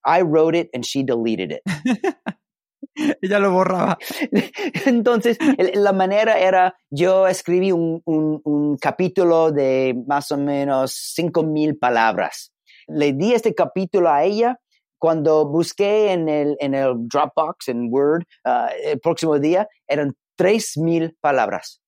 [0.04, 1.62] I wrote it and she deleted it.
[3.22, 3.96] ella lo borraba.
[4.84, 5.38] Entonces,
[5.72, 12.52] la manera era, yo escribí un, un, capítulo de más o menos cinco mil palabras.
[12.88, 14.60] Le di este capítulo a ella
[15.00, 21.16] cuando busqué en el, en el Dropbox, en Word, ah, el próximo día, eran 3.000
[21.20, 21.80] palabras.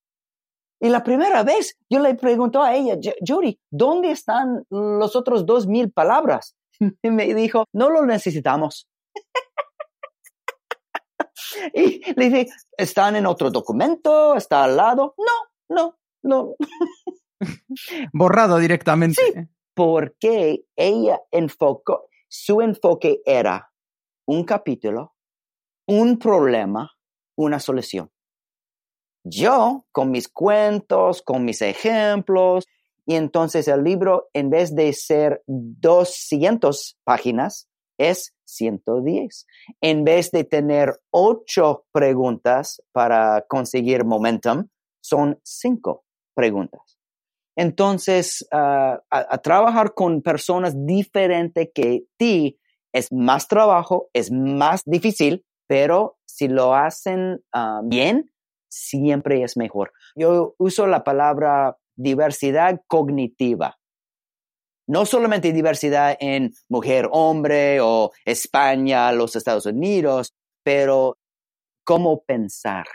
[0.81, 5.93] Y la primera vez yo le pregunto a ella, Jody, ¿dónde están los otros 2.000
[5.93, 6.57] palabras?
[7.03, 8.89] Y me dijo, no lo necesitamos.
[11.75, 14.35] y le dije, ¿están en otro documento?
[14.35, 15.15] ¿Está al lado?
[15.19, 16.57] No, no, no.
[18.13, 19.23] Borrado directamente.
[19.23, 19.33] Sí,
[19.75, 23.71] porque ella enfocó, su enfoque era
[24.27, 25.13] un capítulo,
[25.87, 26.91] un problema,
[27.37, 28.11] una solución.
[29.23, 32.67] Yo, con mis cuentos, con mis ejemplos,
[33.05, 37.69] y entonces el libro, en vez de ser 200 páginas,
[37.99, 39.47] es 110.
[39.83, 44.69] En vez de tener ocho preguntas para conseguir momentum,
[45.03, 47.02] son cinco preguntas.
[47.57, 52.59] Entonces, ah, a, trabajar con personas diferentes que ti
[52.93, 58.31] es más trabajo, es más difícil, pero si lo hacen ah, bien,
[58.71, 59.93] siempre es mejor.
[60.17, 63.79] Yo uso la palabra diversidad cognitiva.
[64.89, 70.35] No solamente diversidad en mujer, hombre o España, los Estados Unidos,
[70.65, 71.19] pero
[71.85, 72.87] cómo pensar,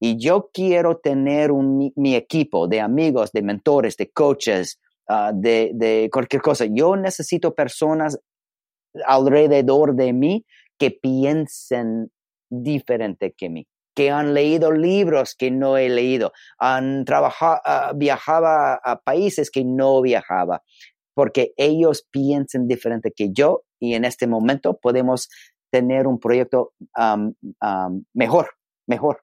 [0.00, 5.72] Y yo quiero tener un, mi, equipo de amigos, de mentores, de coaches, ah, de,
[5.74, 6.64] de cualquier cosa.
[6.64, 8.18] Yo necesito personas
[9.06, 10.46] alrededor de mí
[10.78, 12.10] que piensen
[12.50, 18.46] diferente que mí, que han leído libros que no he leído, han trabajado, uh, viajado
[18.46, 20.62] a países que no viajaba,
[21.14, 25.28] porque ellos piensen diferente que yo y en este momento podemos
[25.70, 26.72] tener un proyecto
[28.14, 28.50] mejor,
[28.86, 29.22] mejor,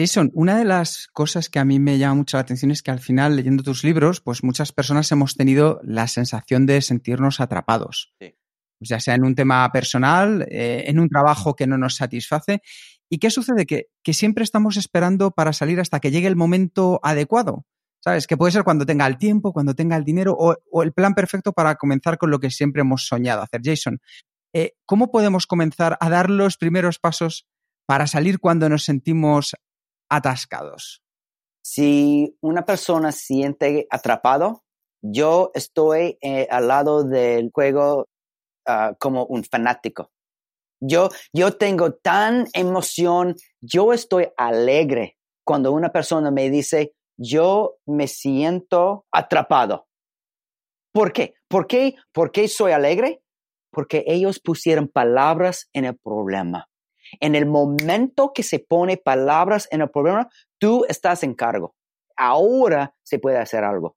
[0.00, 2.90] Jason, una de las cosas que a mí me llama mucho la atención es que
[2.90, 8.14] al final, leyendo tus libros, pues muchas personas hemos tenido la sensación de sentirnos atrapados.
[8.18, 8.34] Sí.
[8.80, 12.62] Ya sea en un tema personal, eh, en un trabajo que no nos satisface.
[13.10, 13.66] ¿Y qué sucede?
[13.66, 17.66] Que, que siempre estamos esperando para salir hasta que llegue el momento adecuado.
[18.02, 18.26] ¿Sabes?
[18.26, 21.14] Que puede ser cuando tenga el tiempo, cuando tenga el dinero o, o el plan
[21.14, 23.60] perfecto para comenzar con lo que siempre hemos soñado hacer.
[23.62, 24.00] Jason,
[24.54, 27.46] eh, ¿cómo podemos comenzar a dar los primeros pasos
[27.86, 29.54] para salir cuando nos sentimos
[30.10, 31.02] atascados?
[31.62, 34.64] Si una persona siente atrapado,
[35.02, 38.08] yo estoy eh, al lado del juego
[38.68, 40.10] uh, como un fanático.
[40.82, 48.08] Yo, yo tengo tan emoción, yo estoy alegre cuando una persona me dice, yo me
[48.08, 49.86] siento atrapado.
[50.92, 51.34] ¿Por qué?
[51.48, 51.96] ¿Por qué?
[52.12, 53.22] ¿Por qué soy alegre?
[53.70, 56.68] Porque ellos pusieron palabras en el problema.
[57.18, 61.74] En el momento que se pone palabras en el problema, tú estás en cargo.
[62.16, 63.96] Ahora se puede hacer algo.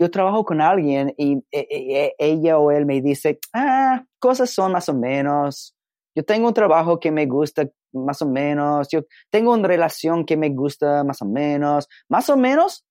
[0.00, 4.50] Yo trabajo con alguien y e, e, e, ella o él me dice, ah, cosas
[4.50, 5.74] son más o menos.
[6.14, 8.88] Yo tengo un trabajo que me gusta más o menos.
[8.90, 11.88] Yo tengo una relación que me gusta más o menos.
[12.08, 12.84] Más o menos,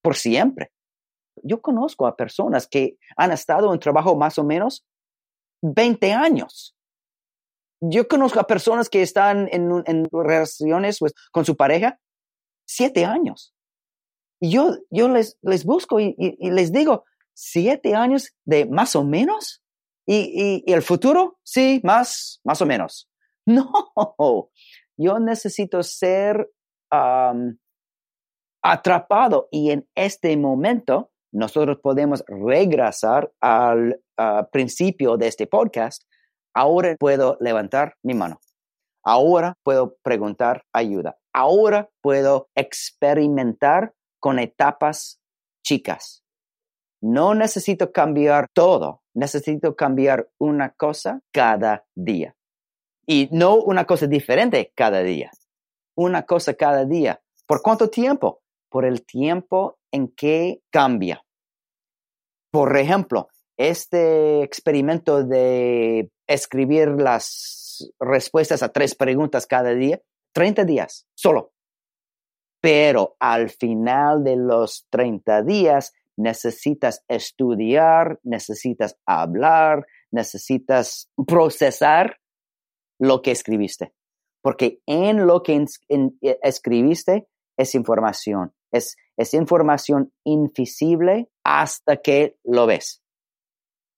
[0.00, 0.70] por siempre.
[1.42, 4.86] Yo conozco a personas que han estado en trabajo más o menos
[5.62, 6.75] 20 años
[7.80, 11.98] yo conozco a personas que están en, relaciones pues, con su pareja
[12.66, 13.54] siete años.
[14.40, 19.62] Y yo, yo les, busco y, les digo, siete años de más o menos.
[20.06, 23.08] Y, y, el futuro, sí, más, más o menos.
[23.48, 24.50] No,
[24.96, 26.50] yo necesito ser
[28.60, 34.00] atrapado y en este momento nosotros podemos regresar al
[34.50, 36.02] principio de este podcast
[36.56, 38.40] Ahora puedo levantar mi mano.
[39.04, 41.18] Ahora puedo preguntar ayuda.
[41.34, 45.20] Ahora puedo experimentar con etapas
[45.62, 46.24] chicas.
[47.02, 52.34] No necesito cambiar todo, necesito cambiar una cosa cada día.
[53.06, 55.30] Y no una cosa diferente cada día,
[55.94, 57.20] una cosa cada día.
[57.46, 58.40] ¿Por cuánto tiempo?
[58.70, 61.22] Por el tiempo en que cambia.
[62.50, 70.00] Por ejemplo, este experimento de escribir las respuestas a tres preguntas cada día,
[70.32, 71.52] 30 días solo.
[72.60, 82.18] Pero al final de los 30 días necesitas estudiar, necesitas hablar, necesitas procesar
[82.98, 83.92] lo que escribiste.
[84.42, 87.26] Porque en lo que eh, escribiste
[87.56, 93.02] es información, es, es información invisible hasta que lo ves.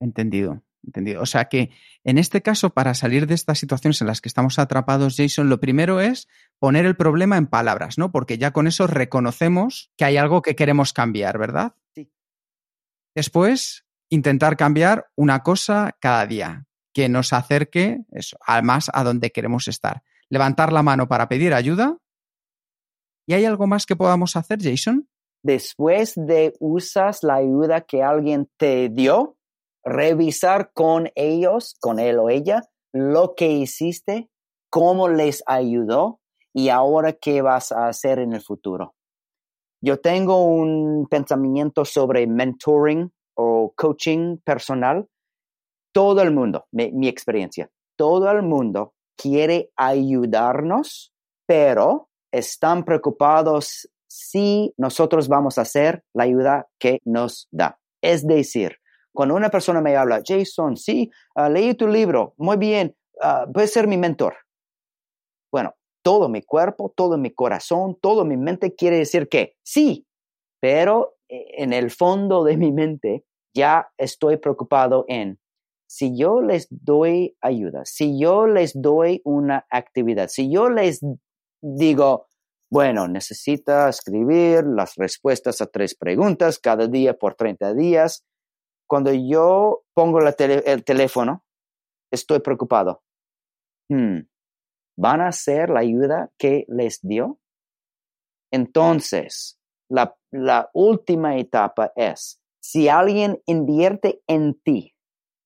[0.00, 0.62] Entendido.
[0.88, 1.20] Entendido.
[1.20, 1.70] O sea que
[2.02, 5.60] en este caso, para salir de estas situaciones en las que estamos atrapados, Jason, lo
[5.60, 6.28] primero es
[6.58, 8.10] poner el problema en palabras, ¿no?
[8.10, 11.74] Porque ya con eso reconocemos que hay algo que queremos cambiar, ¿verdad?
[11.94, 12.10] Sí.
[13.14, 19.68] Después, intentar cambiar una cosa cada día que nos acerque eso, más a donde queremos
[19.68, 20.02] estar.
[20.30, 21.98] Levantar la mano para pedir ayuda.
[23.26, 25.06] ¿Y hay algo más que podamos hacer, Jason?
[25.42, 29.37] Después de usas la ayuda que alguien te dio,
[29.84, 32.62] revisar con ellos, con él o ella,
[32.92, 34.28] lo que hiciste,
[34.70, 36.20] cómo les ayudó
[36.52, 38.94] y ahora qué vas a hacer en el futuro.
[39.80, 45.08] Yo tengo un pensamiento sobre mentoring o coaching personal.
[45.92, 51.12] Todo el mundo, mi, experiencia, todo el mundo quiere ayudarnos,
[51.46, 57.78] pero están preocupados si nosotros vamos a hacer la ayuda que nos da.
[58.02, 58.78] Es decir,
[59.18, 63.72] cuando una persona me habla, Jason, sí, uh, leí tu libro, muy bien, uh, puedes
[63.72, 64.36] ser mi mentor.
[65.50, 70.06] Bueno, todo mi cuerpo, todo mi corazón, todo mi mente quiere decir que sí,
[70.60, 75.40] pero eh, en el fondo de mi mente ya estoy preocupado en
[75.88, 81.00] si yo les doy ayuda, si yo les doy una actividad, si yo les
[81.60, 82.28] digo,
[82.70, 88.24] bueno, necesita escribir las respuestas a tres preguntas cada día por 30 días,
[88.88, 91.44] cuando yo pongo el teléfono,
[92.10, 93.02] estoy preocupado.
[93.88, 94.20] Hmm,
[94.96, 97.38] ¿Van a hacer la ayuda que les dio?
[98.50, 99.58] Entonces,
[99.88, 100.16] la,
[100.72, 104.94] última etapa es, si alguien invierte en ti,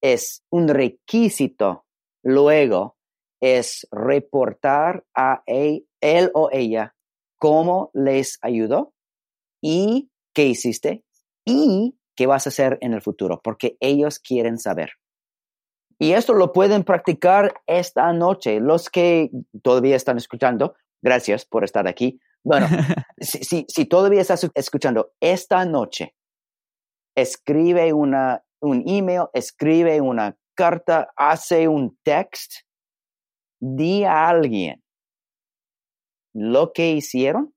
[0.01, 1.85] es un requisito,
[2.25, 2.97] luego
[3.41, 6.95] es reportar a él o ella
[7.39, 8.95] cómo les ayudó
[9.61, 11.05] y qué hiciste
[11.45, 14.93] y qué vas a hacer en el futuro, porque ellos quieren saber.
[15.99, 18.61] Y esto lo pueden practicar esta noche.
[18.61, 22.21] Los que todavía están escuchando, gracias por estar aquí.
[22.45, 22.69] Bueno,
[23.19, 26.15] si, si, todavía estás escuchando esta noche,
[27.17, 32.53] escribe una, un email, escribe una carta, hace un text,
[33.61, 34.81] di a alguien
[36.33, 37.53] lo que hicieron,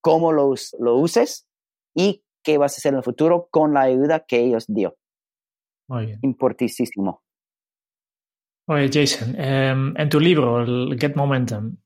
[0.00, 1.46] cómo lo, lo uses
[1.94, 4.96] y qué vas a hacer en el futuro con la ayuda que ellos dio.
[5.88, 6.18] Muy bien.
[6.22, 7.24] Importantísimo.
[8.68, 11.76] Oye, Jason, em, en tu libro, el Get Momentum,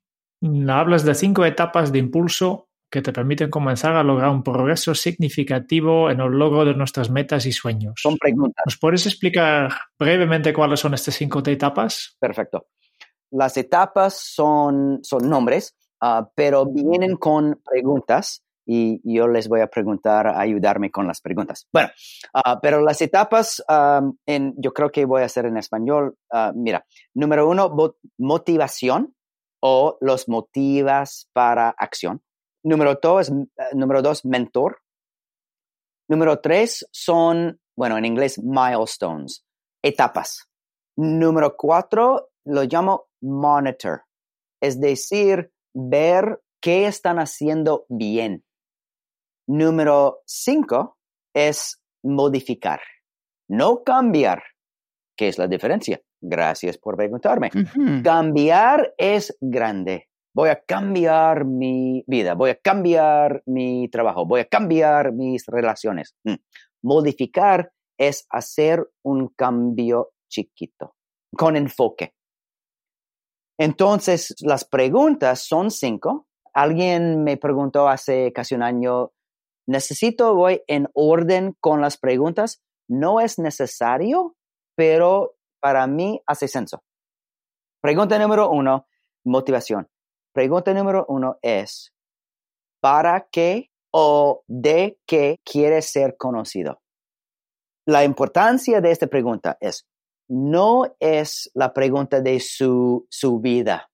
[0.68, 6.10] hablas de cinco etapas de impulso que te permiten comenzar a lograr un progreso significativo
[6.10, 7.94] en el logro de nuestras metas y sueños.
[7.96, 8.62] Son preguntas.
[8.66, 12.16] ¿Nos puedes explicar brevemente cuáles son estas cinco etapas?
[12.18, 12.66] Perfecto.
[13.30, 18.42] Las etapas son, son nombres, ah, pero vienen con preguntas
[18.72, 21.66] y yo les voy a preguntar, a ayudarme con las preguntas.
[21.72, 21.90] Bueno,
[22.32, 26.16] ah, pero las etapas, yo creo que voy a hacer en español.
[26.30, 27.74] Ah, mira, número uno,
[28.16, 29.16] motivación
[29.60, 32.22] o los motivas para acción.
[32.62, 33.34] Número dos, eh,
[33.74, 34.78] número dos, mentor.
[36.08, 39.44] Número tres son, bueno, en inglés, milestones,
[39.82, 40.48] etapas.
[40.96, 44.02] Número cuatro, lo llamo monitor,
[44.62, 48.44] es decir, ver qué están haciendo bien.
[49.52, 50.98] Número cinco
[51.34, 52.80] es modificar,
[53.48, 54.44] no cambiar.
[55.16, 56.00] ¿Qué es la diferencia?
[56.20, 57.50] Gracias por preguntarme.
[58.04, 60.08] Cambiar es grande.
[60.32, 66.14] Voy a cambiar mi vida, voy a cambiar mi trabajo, voy a cambiar mis relaciones.
[66.22, 66.34] Mm.
[66.82, 70.94] Modificar es hacer un cambio chiquito,
[71.36, 72.14] con enfoque.
[73.58, 76.28] Entonces, las preguntas son cinco.
[76.54, 79.10] Alguien me preguntó hace casi un año,
[79.70, 82.60] necesito, voy en orden con las preguntas.
[82.88, 84.36] No es necesario,
[84.76, 86.82] pero para mí hace senso.
[87.80, 88.86] Pregunta número uno,
[89.24, 89.88] motivación.
[90.32, 91.92] Pregunta número uno es,
[92.80, 96.80] ¿para qué o de qué quieres ser conocido?
[97.86, 99.86] La importancia de esta pregunta es,
[100.28, 103.90] no es la pregunta de su, su vida.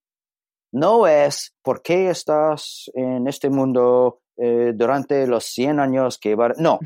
[0.72, 6.52] No es, ¿por qué estás en este mundo eh, durante los 100 años que va.
[6.58, 6.78] No,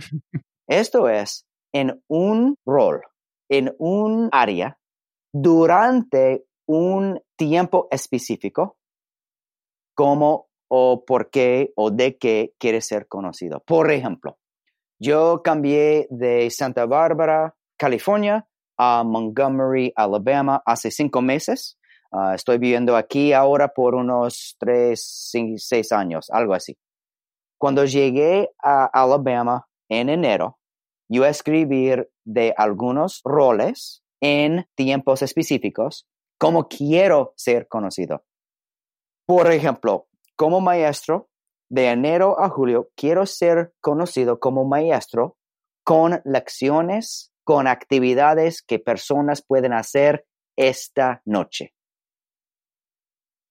[0.66, 3.02] esto es en un rol,
[3.48, 4.78] en un área,
[5.32, 8.76] durante un tiempo específico,
[9.94, 13.60] cómo o por qué o de qué quiere ser conocido.
[13.66, 14.38] Por ejemplo,
[15.00, 18.46] yo cambié de Santa Bárbara, California,
[18.78, 21.78] a Montgomery, Alabama, hace cinco meses.
[22.12, 26.76] Ah, estoy viviendo aquí ahora por unos tres, seis años, algo así.
[27.60, 30.58] Cuando llegué a Alabama en enero,
[31.10, 31.90] yo escribí
[32.24, 36.08] de algunos roles en tiempos específicos
[36.38, 38.24] como quiero ser conocido.
[39.26, 41.28] Por ejemplo, como maestro,
[41.68, 45.36] de enero a julio, quiero ser conocido como maestro
[45.84, 51.74] con lecciones, con actividades que personas pueden hacer esta noche.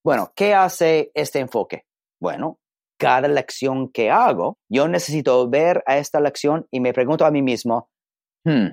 [0.04, 1.86] Bueno, ¿qué hace este enfoque?
[2.20, 2.60] Bueno,
[3.00, 7.42] cada lección que hago, yo necesito ver a esta lección y me pregunto a mí
[7.42, 7.90] mismo,
[8.44, 8.68] hmm,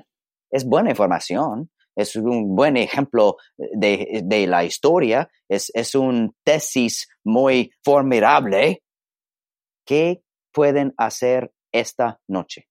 [0.50, 7.70] es buena información, es un buen ejemplo de, la historia, es, es un tesis muy
[7.82, 8.82] formidable.
[9.86, 10.22] ¿Qué
[10.52, 12.68] pueden hacer esta noche?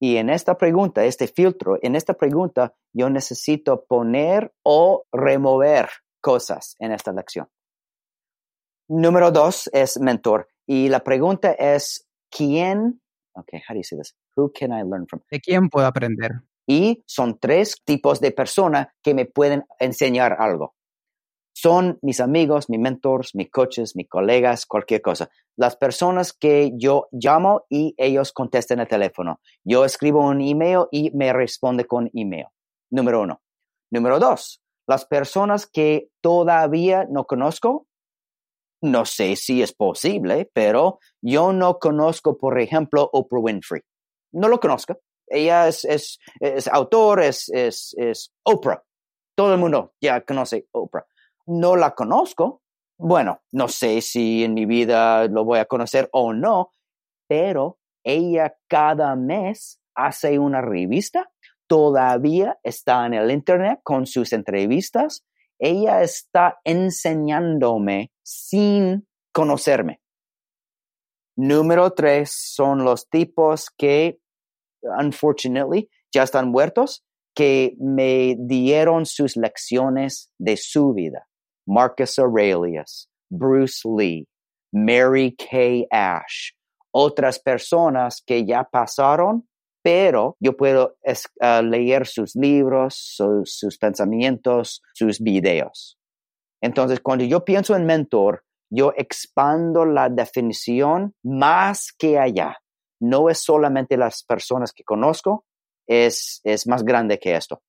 [0.00, 5.88] Y en esta pregunta, este filtro, en esta pregunta, yo necesito poner o remover
[6.22, 7.48] cosas en esta lección.
[8.88, 10.48] Número dos es mentor.
[10.66, 13.02] Y la pregunta es, ¿quién?
[13.34, 14.16] Okay, how do you say this?
[14.36, 15.20] Who can I learn from?
[15.30, 16.42] ¿De quién puedo aprender?
[16.66, 20.74] Y son tres tipos de personas que me pueden enseñar algo.
[21.52, 25.28] Son mis amigos, mis mentors, mis coaches, mis colegas, cualquier cosa.
[25.56, 29.40] Las personas que yo llamo y ellos contestan el teléfono.
[29.64, 32.46] Yo escribo un email y me responde con email.
[32.90, 33.42] Número uno.
[33.90, 37.87] Número dos, las personas que todavía no conozco
[38.80, 43.82] no sé si es posible, pero yo no conozco, por ejemplo, Oprah Winfrey.
[44.32, 44.98] No lo conozco.
[45.26, 48.82] Ella es, es, es autor, es, es, es Oprah.
[49.34, 51.06] Todo el mundo ya conoce Oprah.
[51.46, 52.62] No la conozco.
[52.96, 56.70] Bueno, no sé si en mi vida lo voy a conocer o no,
[57.28, 61.30] pero ella cada mes hace una revista,
[61.66, 65.24] todavía está en el Internet con sus entrevistas
[65.58, 70.00] ella está enseñándome sin conocerme.
[71.36, 74.18] Número tres son los tipos que,
[74.82, 77.04] unfortunately, ya están muertos,
[77.34, 81.26] que me dieron sus lecciones de su vida.
[81.66, 84.26] Marcus Aurelius, Bruce Lee,
[84.72, 86.50] Mary Kay Ash,
[86.90, 89.48] otras personas que ya pasaron
[89.82, 90.96] pero yo puedo
[91.40, 95.97] ah, leer sus libros, sus pensamientos, sus videos.
[96.60, 102.58] Entonces, cuando yo pienso en mentor, yo expando la definición más que allá.
[103.00, 105.44] No es solamente las personas que conozco,
[105.86, 107.62] es, es más grande que esto.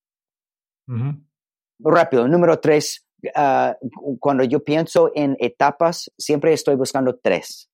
[1.78, 3.76] Rápido, número tres, ah,
[4.18, 7.70] cuando yo pienso en etapas, siempre estoy buscando tres.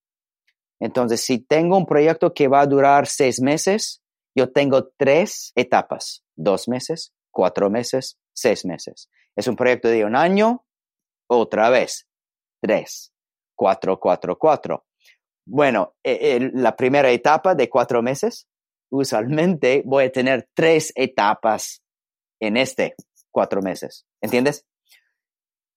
[0.78, 4.02] Entonces, si tengo un proyecto que va a durar seis meses,
[4.34, 9.08] yo tengo tres etapas, dos meses, cuatro meses, seis meses.
[9.34, 10.65] Es un proyecto de un año,
[11.28, 12.06] otra vez,
[12.60, 13.12] tres,
[13.54, 14.86] cuatro, cuatro, cuatro.
[15.46, 18.48] Bueno, e, la primera etapa de cuatro meses,
[18.90, 21.82] usualmente voy a tener tres etapas
[22.40, 22.94] en este
[23.30, 24.06] cuatro meses.
[24.20, 24.66] ¿Entiendes?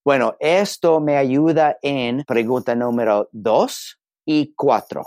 [0.06, 5.04] Bueno, esto me ayuda en pregunta número dos y cuatro.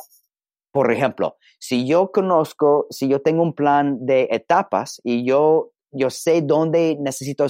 [0.70, 6.10] Por ejemplo, si yo conozco, si yo tengo un plan de etapas y yo, yo
[6.10, 7.46] sé dónde necesito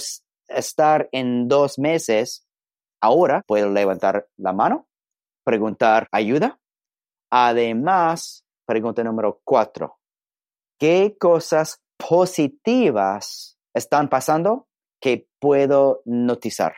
[0.48, 2.46] estar en dos meses,
[3.02, 4.86] ahora puedo levantar la mano,
[5.44, 6.58] preguntar ayuda.
[7.30, 9.98] Además, pregunta número cuatro,
[10.78, 14.68] ¿qué cosas positivas están pasando
[15.00, 16.74] que puedo notizar?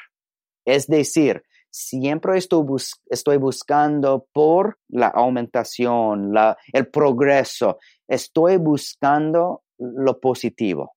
[0.65, 6.33] Es decir, siempre estoy, buscando por la aumentación,
[6.73, 7.79] el progreso.
[8.09, 10.95] Estoy buscando lo positivo.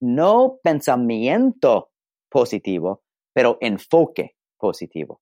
[0.00, 1.90] No pensamiento
[2.30, 3.03] positivo,
[3.34, 5.20] pero enfoque positivo.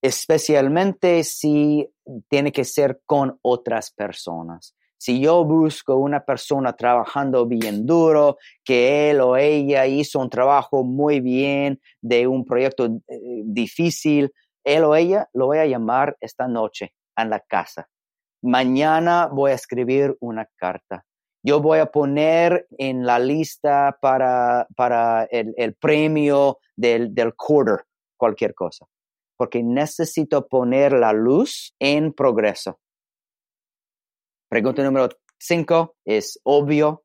[0.00, 1.90] Especialmente si
[2.28, 4.76] tiene que ser con otras personas.
[4.96, 10.84] Si yo busco una persona trabajando bien duro, que él o ella hizo un trabajo
[10.84, 16.48] muy bien de un proyecto eh, difícil, él o ella lo voy a llamar esta
[16.48, 17.88] noche en la casa.
[18.42, 21.04] Mañana voy a escribir una carta.
[21.44, 27.84] Yo voy a poner en la lista para, para el, premio del, del quarter,
[28.16, 28.86] cualquier cosa,
[29.36, 32.80] porque necesito poner la luz en progreso
[34.54, 37.02] Pregunta número cinco es obvio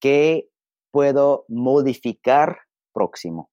[0.00, 0.48] que
[0.90, 2.60] puedo modificar
[2.94, 3.50] próximo.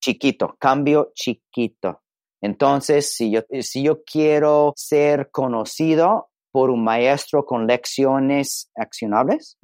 [0.00, 2.02] Chiquito, cambio chiquito.
[2.40, 9.58] Entonces, si yo, si yo quiero ser conocido por un maestro con lecciones accionables,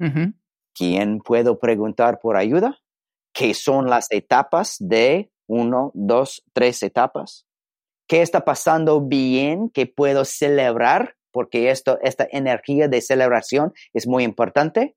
[0.75, 2.77] ¿quién puedo preguntar por ayuda?
[3.33, 7.47] ¿Qué son las etapas de uno, dos, tres etapas?
[8.07, 14.23] ¿Qué está pasando bien que puedo celebrar porque esto, esta energía de celebración es muy
[14.23, 14.95] importante.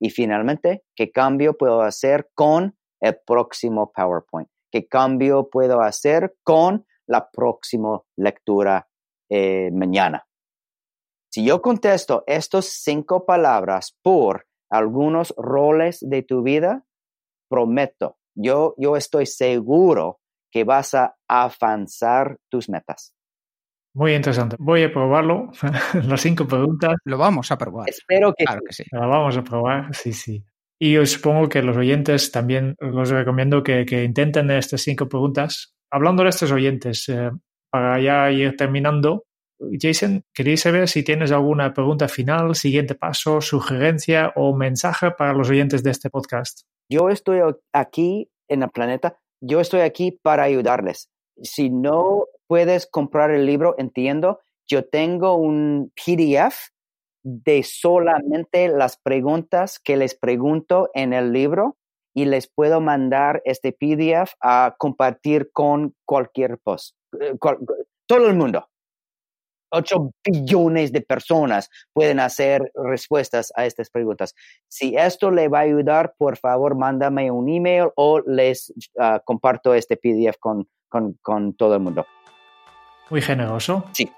[0.00, 4.48] Y finalmente, ¿qué cambio puedo hacer con el próximo PowerPoint?
[4.72, 8.88] ¿Qué cambio puedo hacer con la próxima lectura
[9.28, 10.24] eh, mañana?
[11.32, 16.84] Si yo contesto estas cinco palabras por algunos roles de tu vida,
[17.48, 20.20] prometo, yo, yo estoy seguro
[20.52, 23.14] que vas a avanzar tus metas.
[23.94, 24.56] Muy interesante.
[24.58, 25.50] Voy a probarlo.
[26.04, 26.94] Las cinco preguntas.
[27.04, 27.88] Lo vamos a probar.
[27.88, 28.66] Espero que Claro sí.
[28.66, 28.84] que sí.
[28.92, 30.44] La vamos a probar, sí, sí.
[30.80, 35.74] Y os supongo que los oyentes también los recomiendo que, que intenten estas cinco preguntas.
[35.92, 37.30] Hablando de estos oyentes, eh,
[37.70, 39.24] para ya ir terminando,
[39.78, 45.50] Jason, quería saber si tienes alguna pregunta final, siguiente paso, sugerencia o mensaje para los
[45.50, 46.62] oyentes de este podcast.
[46.88, 47.40] Yo estoy
[47.72, 51.10] aquí en el planeta, yo estoy aquí para ayudarles.
[51.42, 56.70] Si no puedes comprar el libro, entiendo, yo tengo un PDF
[57.22, 61.76] de solamente las preguntas que les pregunto en el libro
[62.14, 66.96] y les puedo mandar este PDF a compartir con cualquier post.
[67.20, 67.36] eh,
[68.06, 68.66] todo el mundo.
[69.70, 74.34] 8 billones de personas pueden hacer respuestas a estas preguntas.
[74.68, 79.74] Si esto le va a ayudar, por favor, mándame un email o les ah, comparto
[79.74, 82.06] este PDF con, con, con todo el mundo.
[83.10, 83.84] Muy generoso.
[83.92, 84.10] Sí.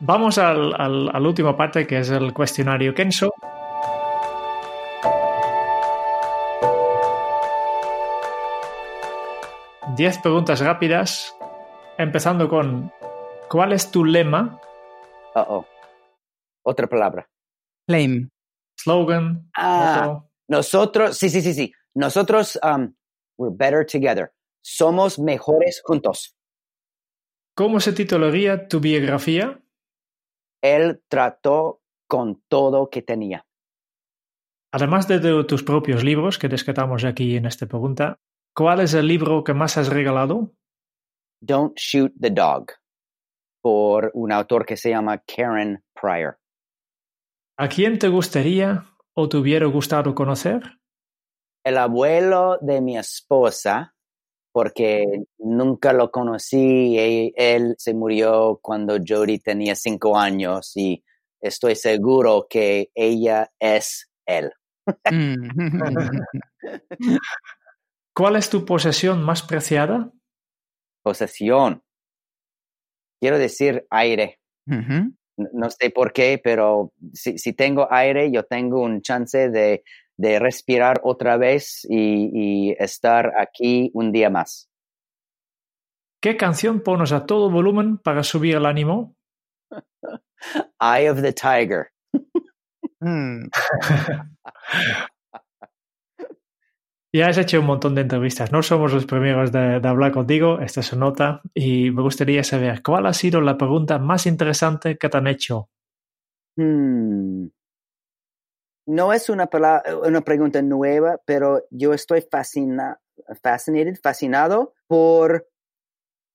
[0.00, 3.32] Vamos al, al, a la última parte, que es el cuestionario Kenso.
[9.96, 11.34] Diez preguntas rápidas,
[11.96, 12.92] empezando con
[13.48, 14.60] ¿cuál es tu lema,
[15.36, 15.66] Uh oh.
[16.64, 17.28] Otra palabra.
[17.88, 18.30] Claim.
[18.78, 20.02] slogan, Ah.
[20.06, 20.30] motto?
[20.48, 21.72] Nosotros, sí, sí, sí, sí.
[21.94, 22.94] Nosotros, um,
[23.38, 24.32] we're better together.
[24.64, 26.36] Somos mejores juntos.
[27.56, 29.60] ¿Cómo se titularía tu biografía?
[30.62, 33.46] Él trató con todo que tenía.
[34.72, 38.18] Además de, de tus propios libros que rescatamos aquí en esta pregunta,
[38.54, 40.52] ¿cuál es el libro que más has regalado?
[41.40, 42.72] Don't Shoot the Dog,
[43.66, 46.38] por un autor que se llama Karen Pryor.
[47.58, 50.62] ¿A quién te gustaría o te hubiera gustado conocer?
[51.64, 53.96] El abuelo de mi esposa,
[54.52, 61.02] porque nunca lo conocí, e- él se murió cuando Jody tenía cinco años y
[61.40, 64.52] estoy seguro que ella es él.
[65.10, 65.48] Mm.
[68.14, 70.12] ¿Cuál es tu posesión más preciada?
[71.02, 71.82] Posesión.
[73.20, 74.38] Quiero decir aire.
[74.66, 79.84] No sé por qué, pero si, si tengo aire, yo tengo un chance de,
[80.16, 84.68] de respirar otra vez y, y estar aquí un día más.
[86.22, 89.14] ¿Qué canción pones a todo volumen para subir el ánimo?
[90.80, 91.92] Eye of the Tiger.
[93.00, 93.48] Mm.
[97.16, 100.80] Ya has hecho un montón de entrevistas, no somos los primeros de, hablar contigo, esta
[100.80, 105.08] es su nota, y me gustaría saber cuál ha sido la pregunta más interesante que
[105.08, 105.70] te han hecho.
[106.58, 107.46] Hmm.
[108.86, 112.22] No es una, pregunta nueva, pero yo estoy
[114.02, 115.48] fascinado por,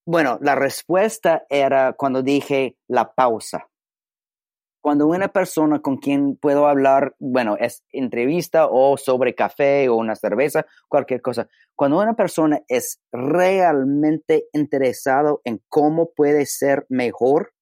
[0.08, 3.68] bueno, la respuesta era cuando dije la pausa.
[4.82, 10.16] Cuando una persona con quien puedo hablar, bueno, es entrevista o sobre café o una
[10.16, 11.48] cerveza, cualquier cosa.
[11.76, 17.54] Cuando una persona es realmente interesado en cómo puede ser mejor,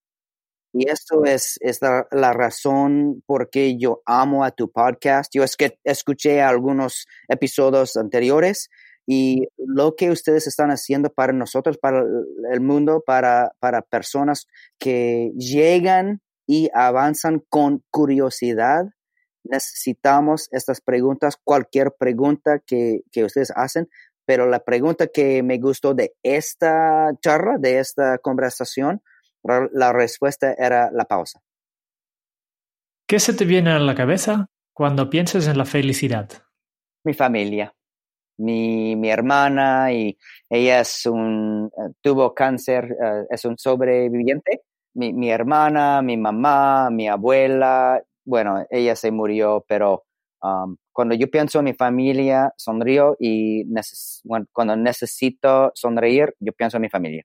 [0.72, 5.34] y esto es, es la, la razón por qué yo amo a tu podcast.
[5.34, 8.70] Yo es que escuché algunos episodios anteriores
[9.07, 12.03] y lo que ustedes están haciendo para nosotros, para
[12.51, 14.45] el mundo, para, para personas
[14.78, 18.85] que llegan y avanzan con curiosidad.
[19.43, 23.87] Necesitamos estas preguntas, cualquier pregunta que, que ustedes hacen,
[24.25, 29.03] pero la pregunta que me gustó de esta charla, de esta conversación,
[29.43, 31.39] la- respuesta era la pausa.
[33.07, 36.29] ¿Qué se te viene a la cabeza cuando piensas en la felicidad?
[37.03, 37.75] Mi familia,
[38.39, 40.17] mi, mi hermana, y
[40.49, 44.63] ella es un, eh, tuvo cáncer, eh, es un sobreviviente.
[44.99, 50.03] Mi, mi hermana, mi mamá, mi abuela, bueno, ella se murió, pero
[50.43, 56.51] um, cuando yo pienso en mi familia, sonrío y neces- bueno, cuando necesito sonreír, yo
[56.51, 57.23] pienso en mi familia.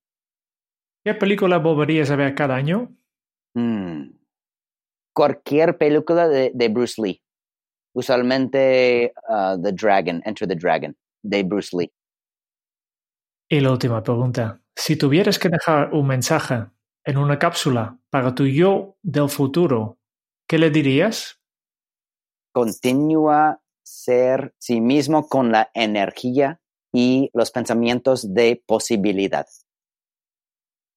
[1.04, 2.96] ¿Qué película volverías a ver cada año?
[3.54, 4.10] Mm.
[5.12, 7.20] Cualquier película de, de Bruce Lee.
[7.92, 11.92] Usualmente uh, The Dragon, Enter the Dragon, de Bruce Lee.
[13.48, 14.60] Y la última pregunta.
[14.76, 16.66] Si tuvieras que dejar un mensaje
[17.04, 19.98] en una cápsula para tu yo del futuro,
[20.48, 21.40] ¿qué le dirías?
[22.52, 26.60] Continúa ser sí mismo con la energía
[26.92, 29.46] y los pensamientos de posibilidad.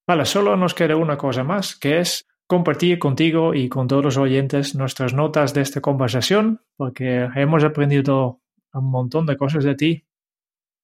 [0.08, 4.18] Vale, solo nos queda una cosa más, que es compartir contigo y con todos los
[4.18, 8.42] oyentes nuestras notas de esta conversación, porque hemos aprendido
[8.74, 10.08] un montón de cosas de ti.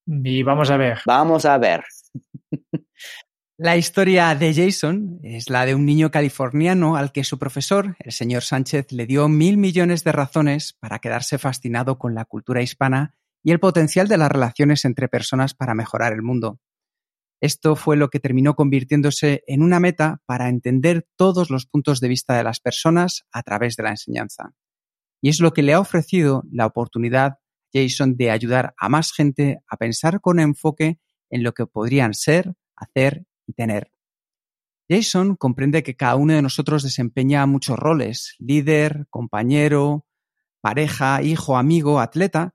[0.05, 0.99] Y vamos a ver.
[1.05, 1.83] Vamos a ver.
[3.63, 8.11] La historia de Jason es la de un niño californiano al que su profesor, el
[8.11, 13.15] señor Sánchez, le dio mil millones de razones para quedarse fascinado con la cultura hispana
[13.41, 16.59] y el potencial de las relaciones entre personas para mejorar el mundo.
[17.39, 22.09] Esto fue lo que terminó convirtiéndose en una meta para entender todos los puntos de
[22.09, 24.53] vista de las personas a través de la enseñanza.
[25.21, 27.37] Y es lo que le ha ofrecido la oportunidad,
[27.73, 30.99] Jason, de ayudar a más gente a pensar con enfoque
[31.29, 33.91] en lo que podrían ser, hacer y tener.
[34.89, 40.05] Jason comprende que cada uno de nosotros desempeña muchos roles, líder, compañero,
[40.61, 42.53] pareja, hijo, amigo, atleta,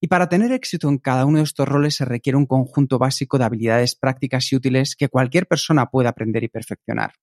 [0.00, 3.38] y para tener éxito en cada uno de estos roles se requiere un conjunto básico
[3.38, 7.14] de habilidades prácticas y útiles que cualquier persona puede aprender y perfeccionar.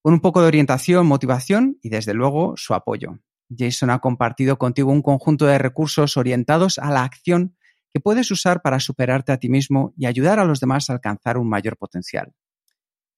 [0.00, 3.18] Con un poco de orientación, motivación y desde luego su apoyo.
[3.54, 7.57] Jason ha compartido contigo un conjunto de recursos orientados a la acción
[7.92, 11.38] que puedes usar para superarte a ti mismo y ayudar a los demás a alcanzar
[11.38, 12.32] un mayor potencial.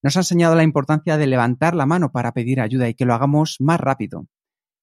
[0.03, 3.13] Nos ha enseñado la importancia de levantar la mano para pedir ayuda y que lo
[3.13, 4.27] hagamos más rápido.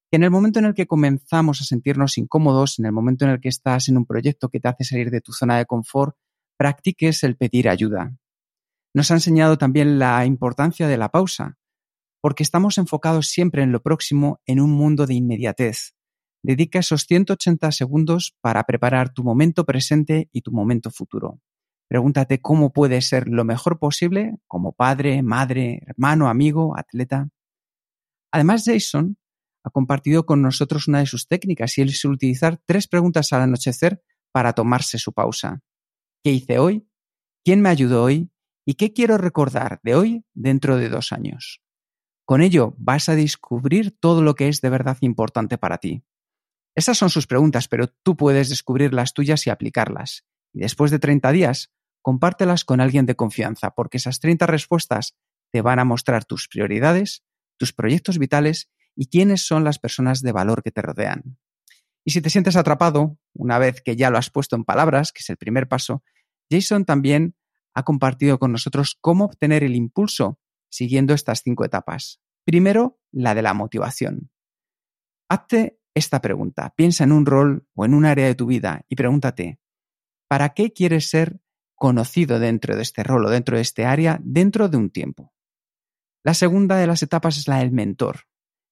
[0.09, 3.31] Que en el momento en el que comenzamos a sentirnos incómodos, en el momento en
[3.31, 6.15] el que estás en un proyecto que te hace salir de tu zona de confort,
[6.57, 8.15] practiques el pedir ayuda.
[8.93, 11.57] Nos ha enseñado también la importancia de la pausa,
[12.21, 15.93] porque estamos enfocados siempre en lo próximo en un mundo de inmediatez,
[16.41, 21.41] Dedica esos 180 segundos para preparar tu momento presente y tu momento futuro.
[21.89, 27.29] Pregúntate cómo puedes ser lo mejor posible como padre, madre, hermano, amigo, atleta.
[28.31, 29.17] Además, Jason
[29.63, 34.01] ha compartido con nosotros una de sus técnicas y es utilizar tres preguntas al anochecer
[34.31, 35.61] para tomarse su pausa.
[36.23, 36.87] ¿Qué hice hoy?
[37.43, 38.29] ¿Quién me ayudó hoy?
[38.65, 41.61] ¿Y qué quiero recordar de hoy dentro de dos años?
[42.23, 46.03] Con ello vas a descubrir todo lo que es de verdad importante para ti.
[46.75, 50.25] Esas son sus preguntas, pero tú puedes descubrir las tuyas y aplicarlas.
[50.53, 55.15] Y después de 30 días, compártelas con alguien de confianza, porque esas 30 respuestas
[55.51, 57.23] te van a mostrar tus prioridades,
[57.57, 61.37] tus proyectos vitales y quiénes son las personas de valor que te rodean.
[62.05, 65.19] Y si te sientes atrapado, una vez que ya lo has puesto en palabras, que
[65.19, 66.03] es el primer paso,
[66.49, 67.35] Jason también
[67.73, 70.39] ha compartido con nosotros cómo obtener el impulso
[70.71, 72.19] siguiendo estas cinco etapas.
[72.45, 74.31] Primero, la de la motivación.
[75.29, 76.73] Hazte esta pregunta.
[76.75, 79.59] Piensa en un rol o en un área de tu vida y pregúntate,
[80.27, 81.39] ¿para qué quieres ser
[81.75, 85.33] conocido dentro de este rol o dentro de este área dentro de un tiempo?
[86.23, 88.21] La segunda de las etapas es la del mentor.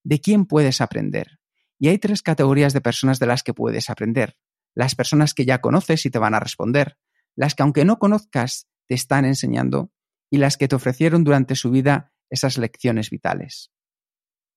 [0.04, 1.40] ¿De quién puedes aprender?
[1.80, 4.38] Y hay tres categorías de personas de las que puedes aprender.
[4.74, 6.98] Las personas que ya conoces y te van a responder,
[7.36, 9.92] las que aunque no conozcas te están enseñando
[10.30, 13.72] y las que te ofrecieron durante su vida esas lecciones vitales.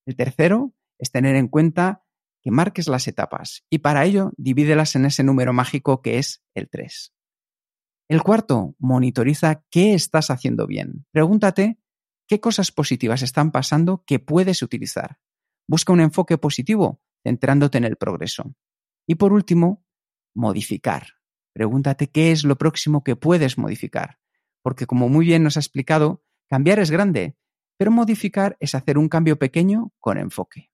[0.07, 2.05] El tercero es tener en cuenta
[2.43, 6.69] que marques las etapas y para ello divídelas en ese número mágico que es el
[6.69, 7.13] 3.
[8.09, 11.07] El cuarto, monitoriza qué estás haciendo bien.
[11.13, 11.79] Pregúntate
[12.27, 15.19] qué cosas positivas están pasando que puedes utilizar.
[15.69, 18.57] Busca un enfoque positivo, centrándote en el progreso.
[19.07, 19.85] Y por último,
[20.35, 21.07] modificar.
[21.53, 24.19] Pregúntate qué es lo próximo que puedes modificar.
[24.63, 27.37] Porque como muy bien nos ha explicado, cambiar es grande,
[27.77, 30.70] pero modificar es hacer un cambio pequeño con enfoque.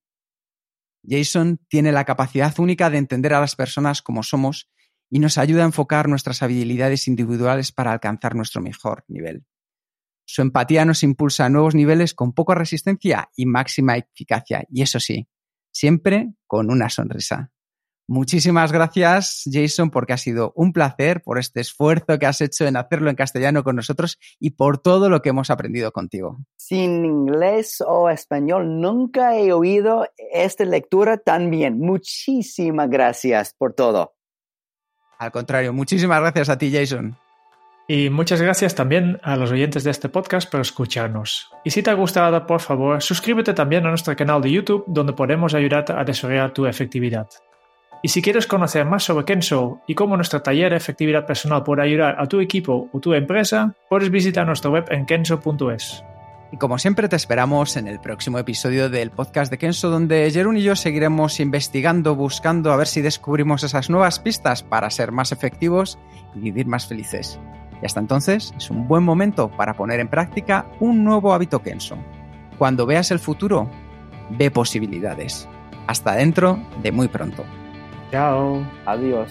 [1.09, 4.71] Jason tiene la capacidad única de entender a las personas como somos
[5.09, 9.45] y nos ayuda a enfocar nuestras habilidades individuales para alcanzar nuestro mejor nivel.
[10.25, 14.99] Su empatía nos impulsa a nuevos niveles con poca resistencia y máxima eficacia, y eso
[14.99, 15.29] sí,
[15.71, 17.53] siempre con una sonrisa.
[18.09, 22.77] Muchísimas gracias, Jason, porque ha sido un placer por este esfuerzo que has hecho en
[22.77, 26.39] hacerlo en castellano con nosotros y por todo lo que hemos aprendido contigo.
[26.57, 31.81] Sin inglés o español, nunca he oído esta lectura tan bien.
[31.81, 34.15] Muchísimas gracias por todo.
[35.19, 37.17] Al contrario, muchísimas gracias a ti, Jason.
[37.89, 41.51] Y muchas gracias también a los oyentes de este podcast por escucharnos.
[41.65, 45.13] Y si te ha gustado, por favor, suscríbete también a nuestro canal de YouTube, donde
[45.13, 47.29] podemos ayudarte a desarrollar tu efectividad.
[48.07, 51.83] Y si quieres conocer más sobre Kenso y cómo nuestro taller de efectividad personal puede
[51.83, 56.05] ayudar a tu equipo o tu empresa, puedes visitar nuestra web en kenso.es.
[56.53, 60.57] Y como siempre te esperamos en el próximo episodio del podcast de Kenso donde Jerún
[60.57, 65.33] y yo seguiremos investigando, buscando a ver si descubrimos esas nuevas pistas para ser más
[65.33, 65.99] efectivos
[66.37, 67.41] y vivir más felices.
[67.83, 71.99] Y hasta entonces es un buen momento para poner en práctica un nuevo hábito Kenso.
[72.57, 73.69] Cuando veas el futuro,
[74.31, 75.49] ve posibilidades.
[75.89, 77.45] Hasta dentro de muy pronto.
[78.11, 78.65] Chao.
[78.87, 79.31] Adiós.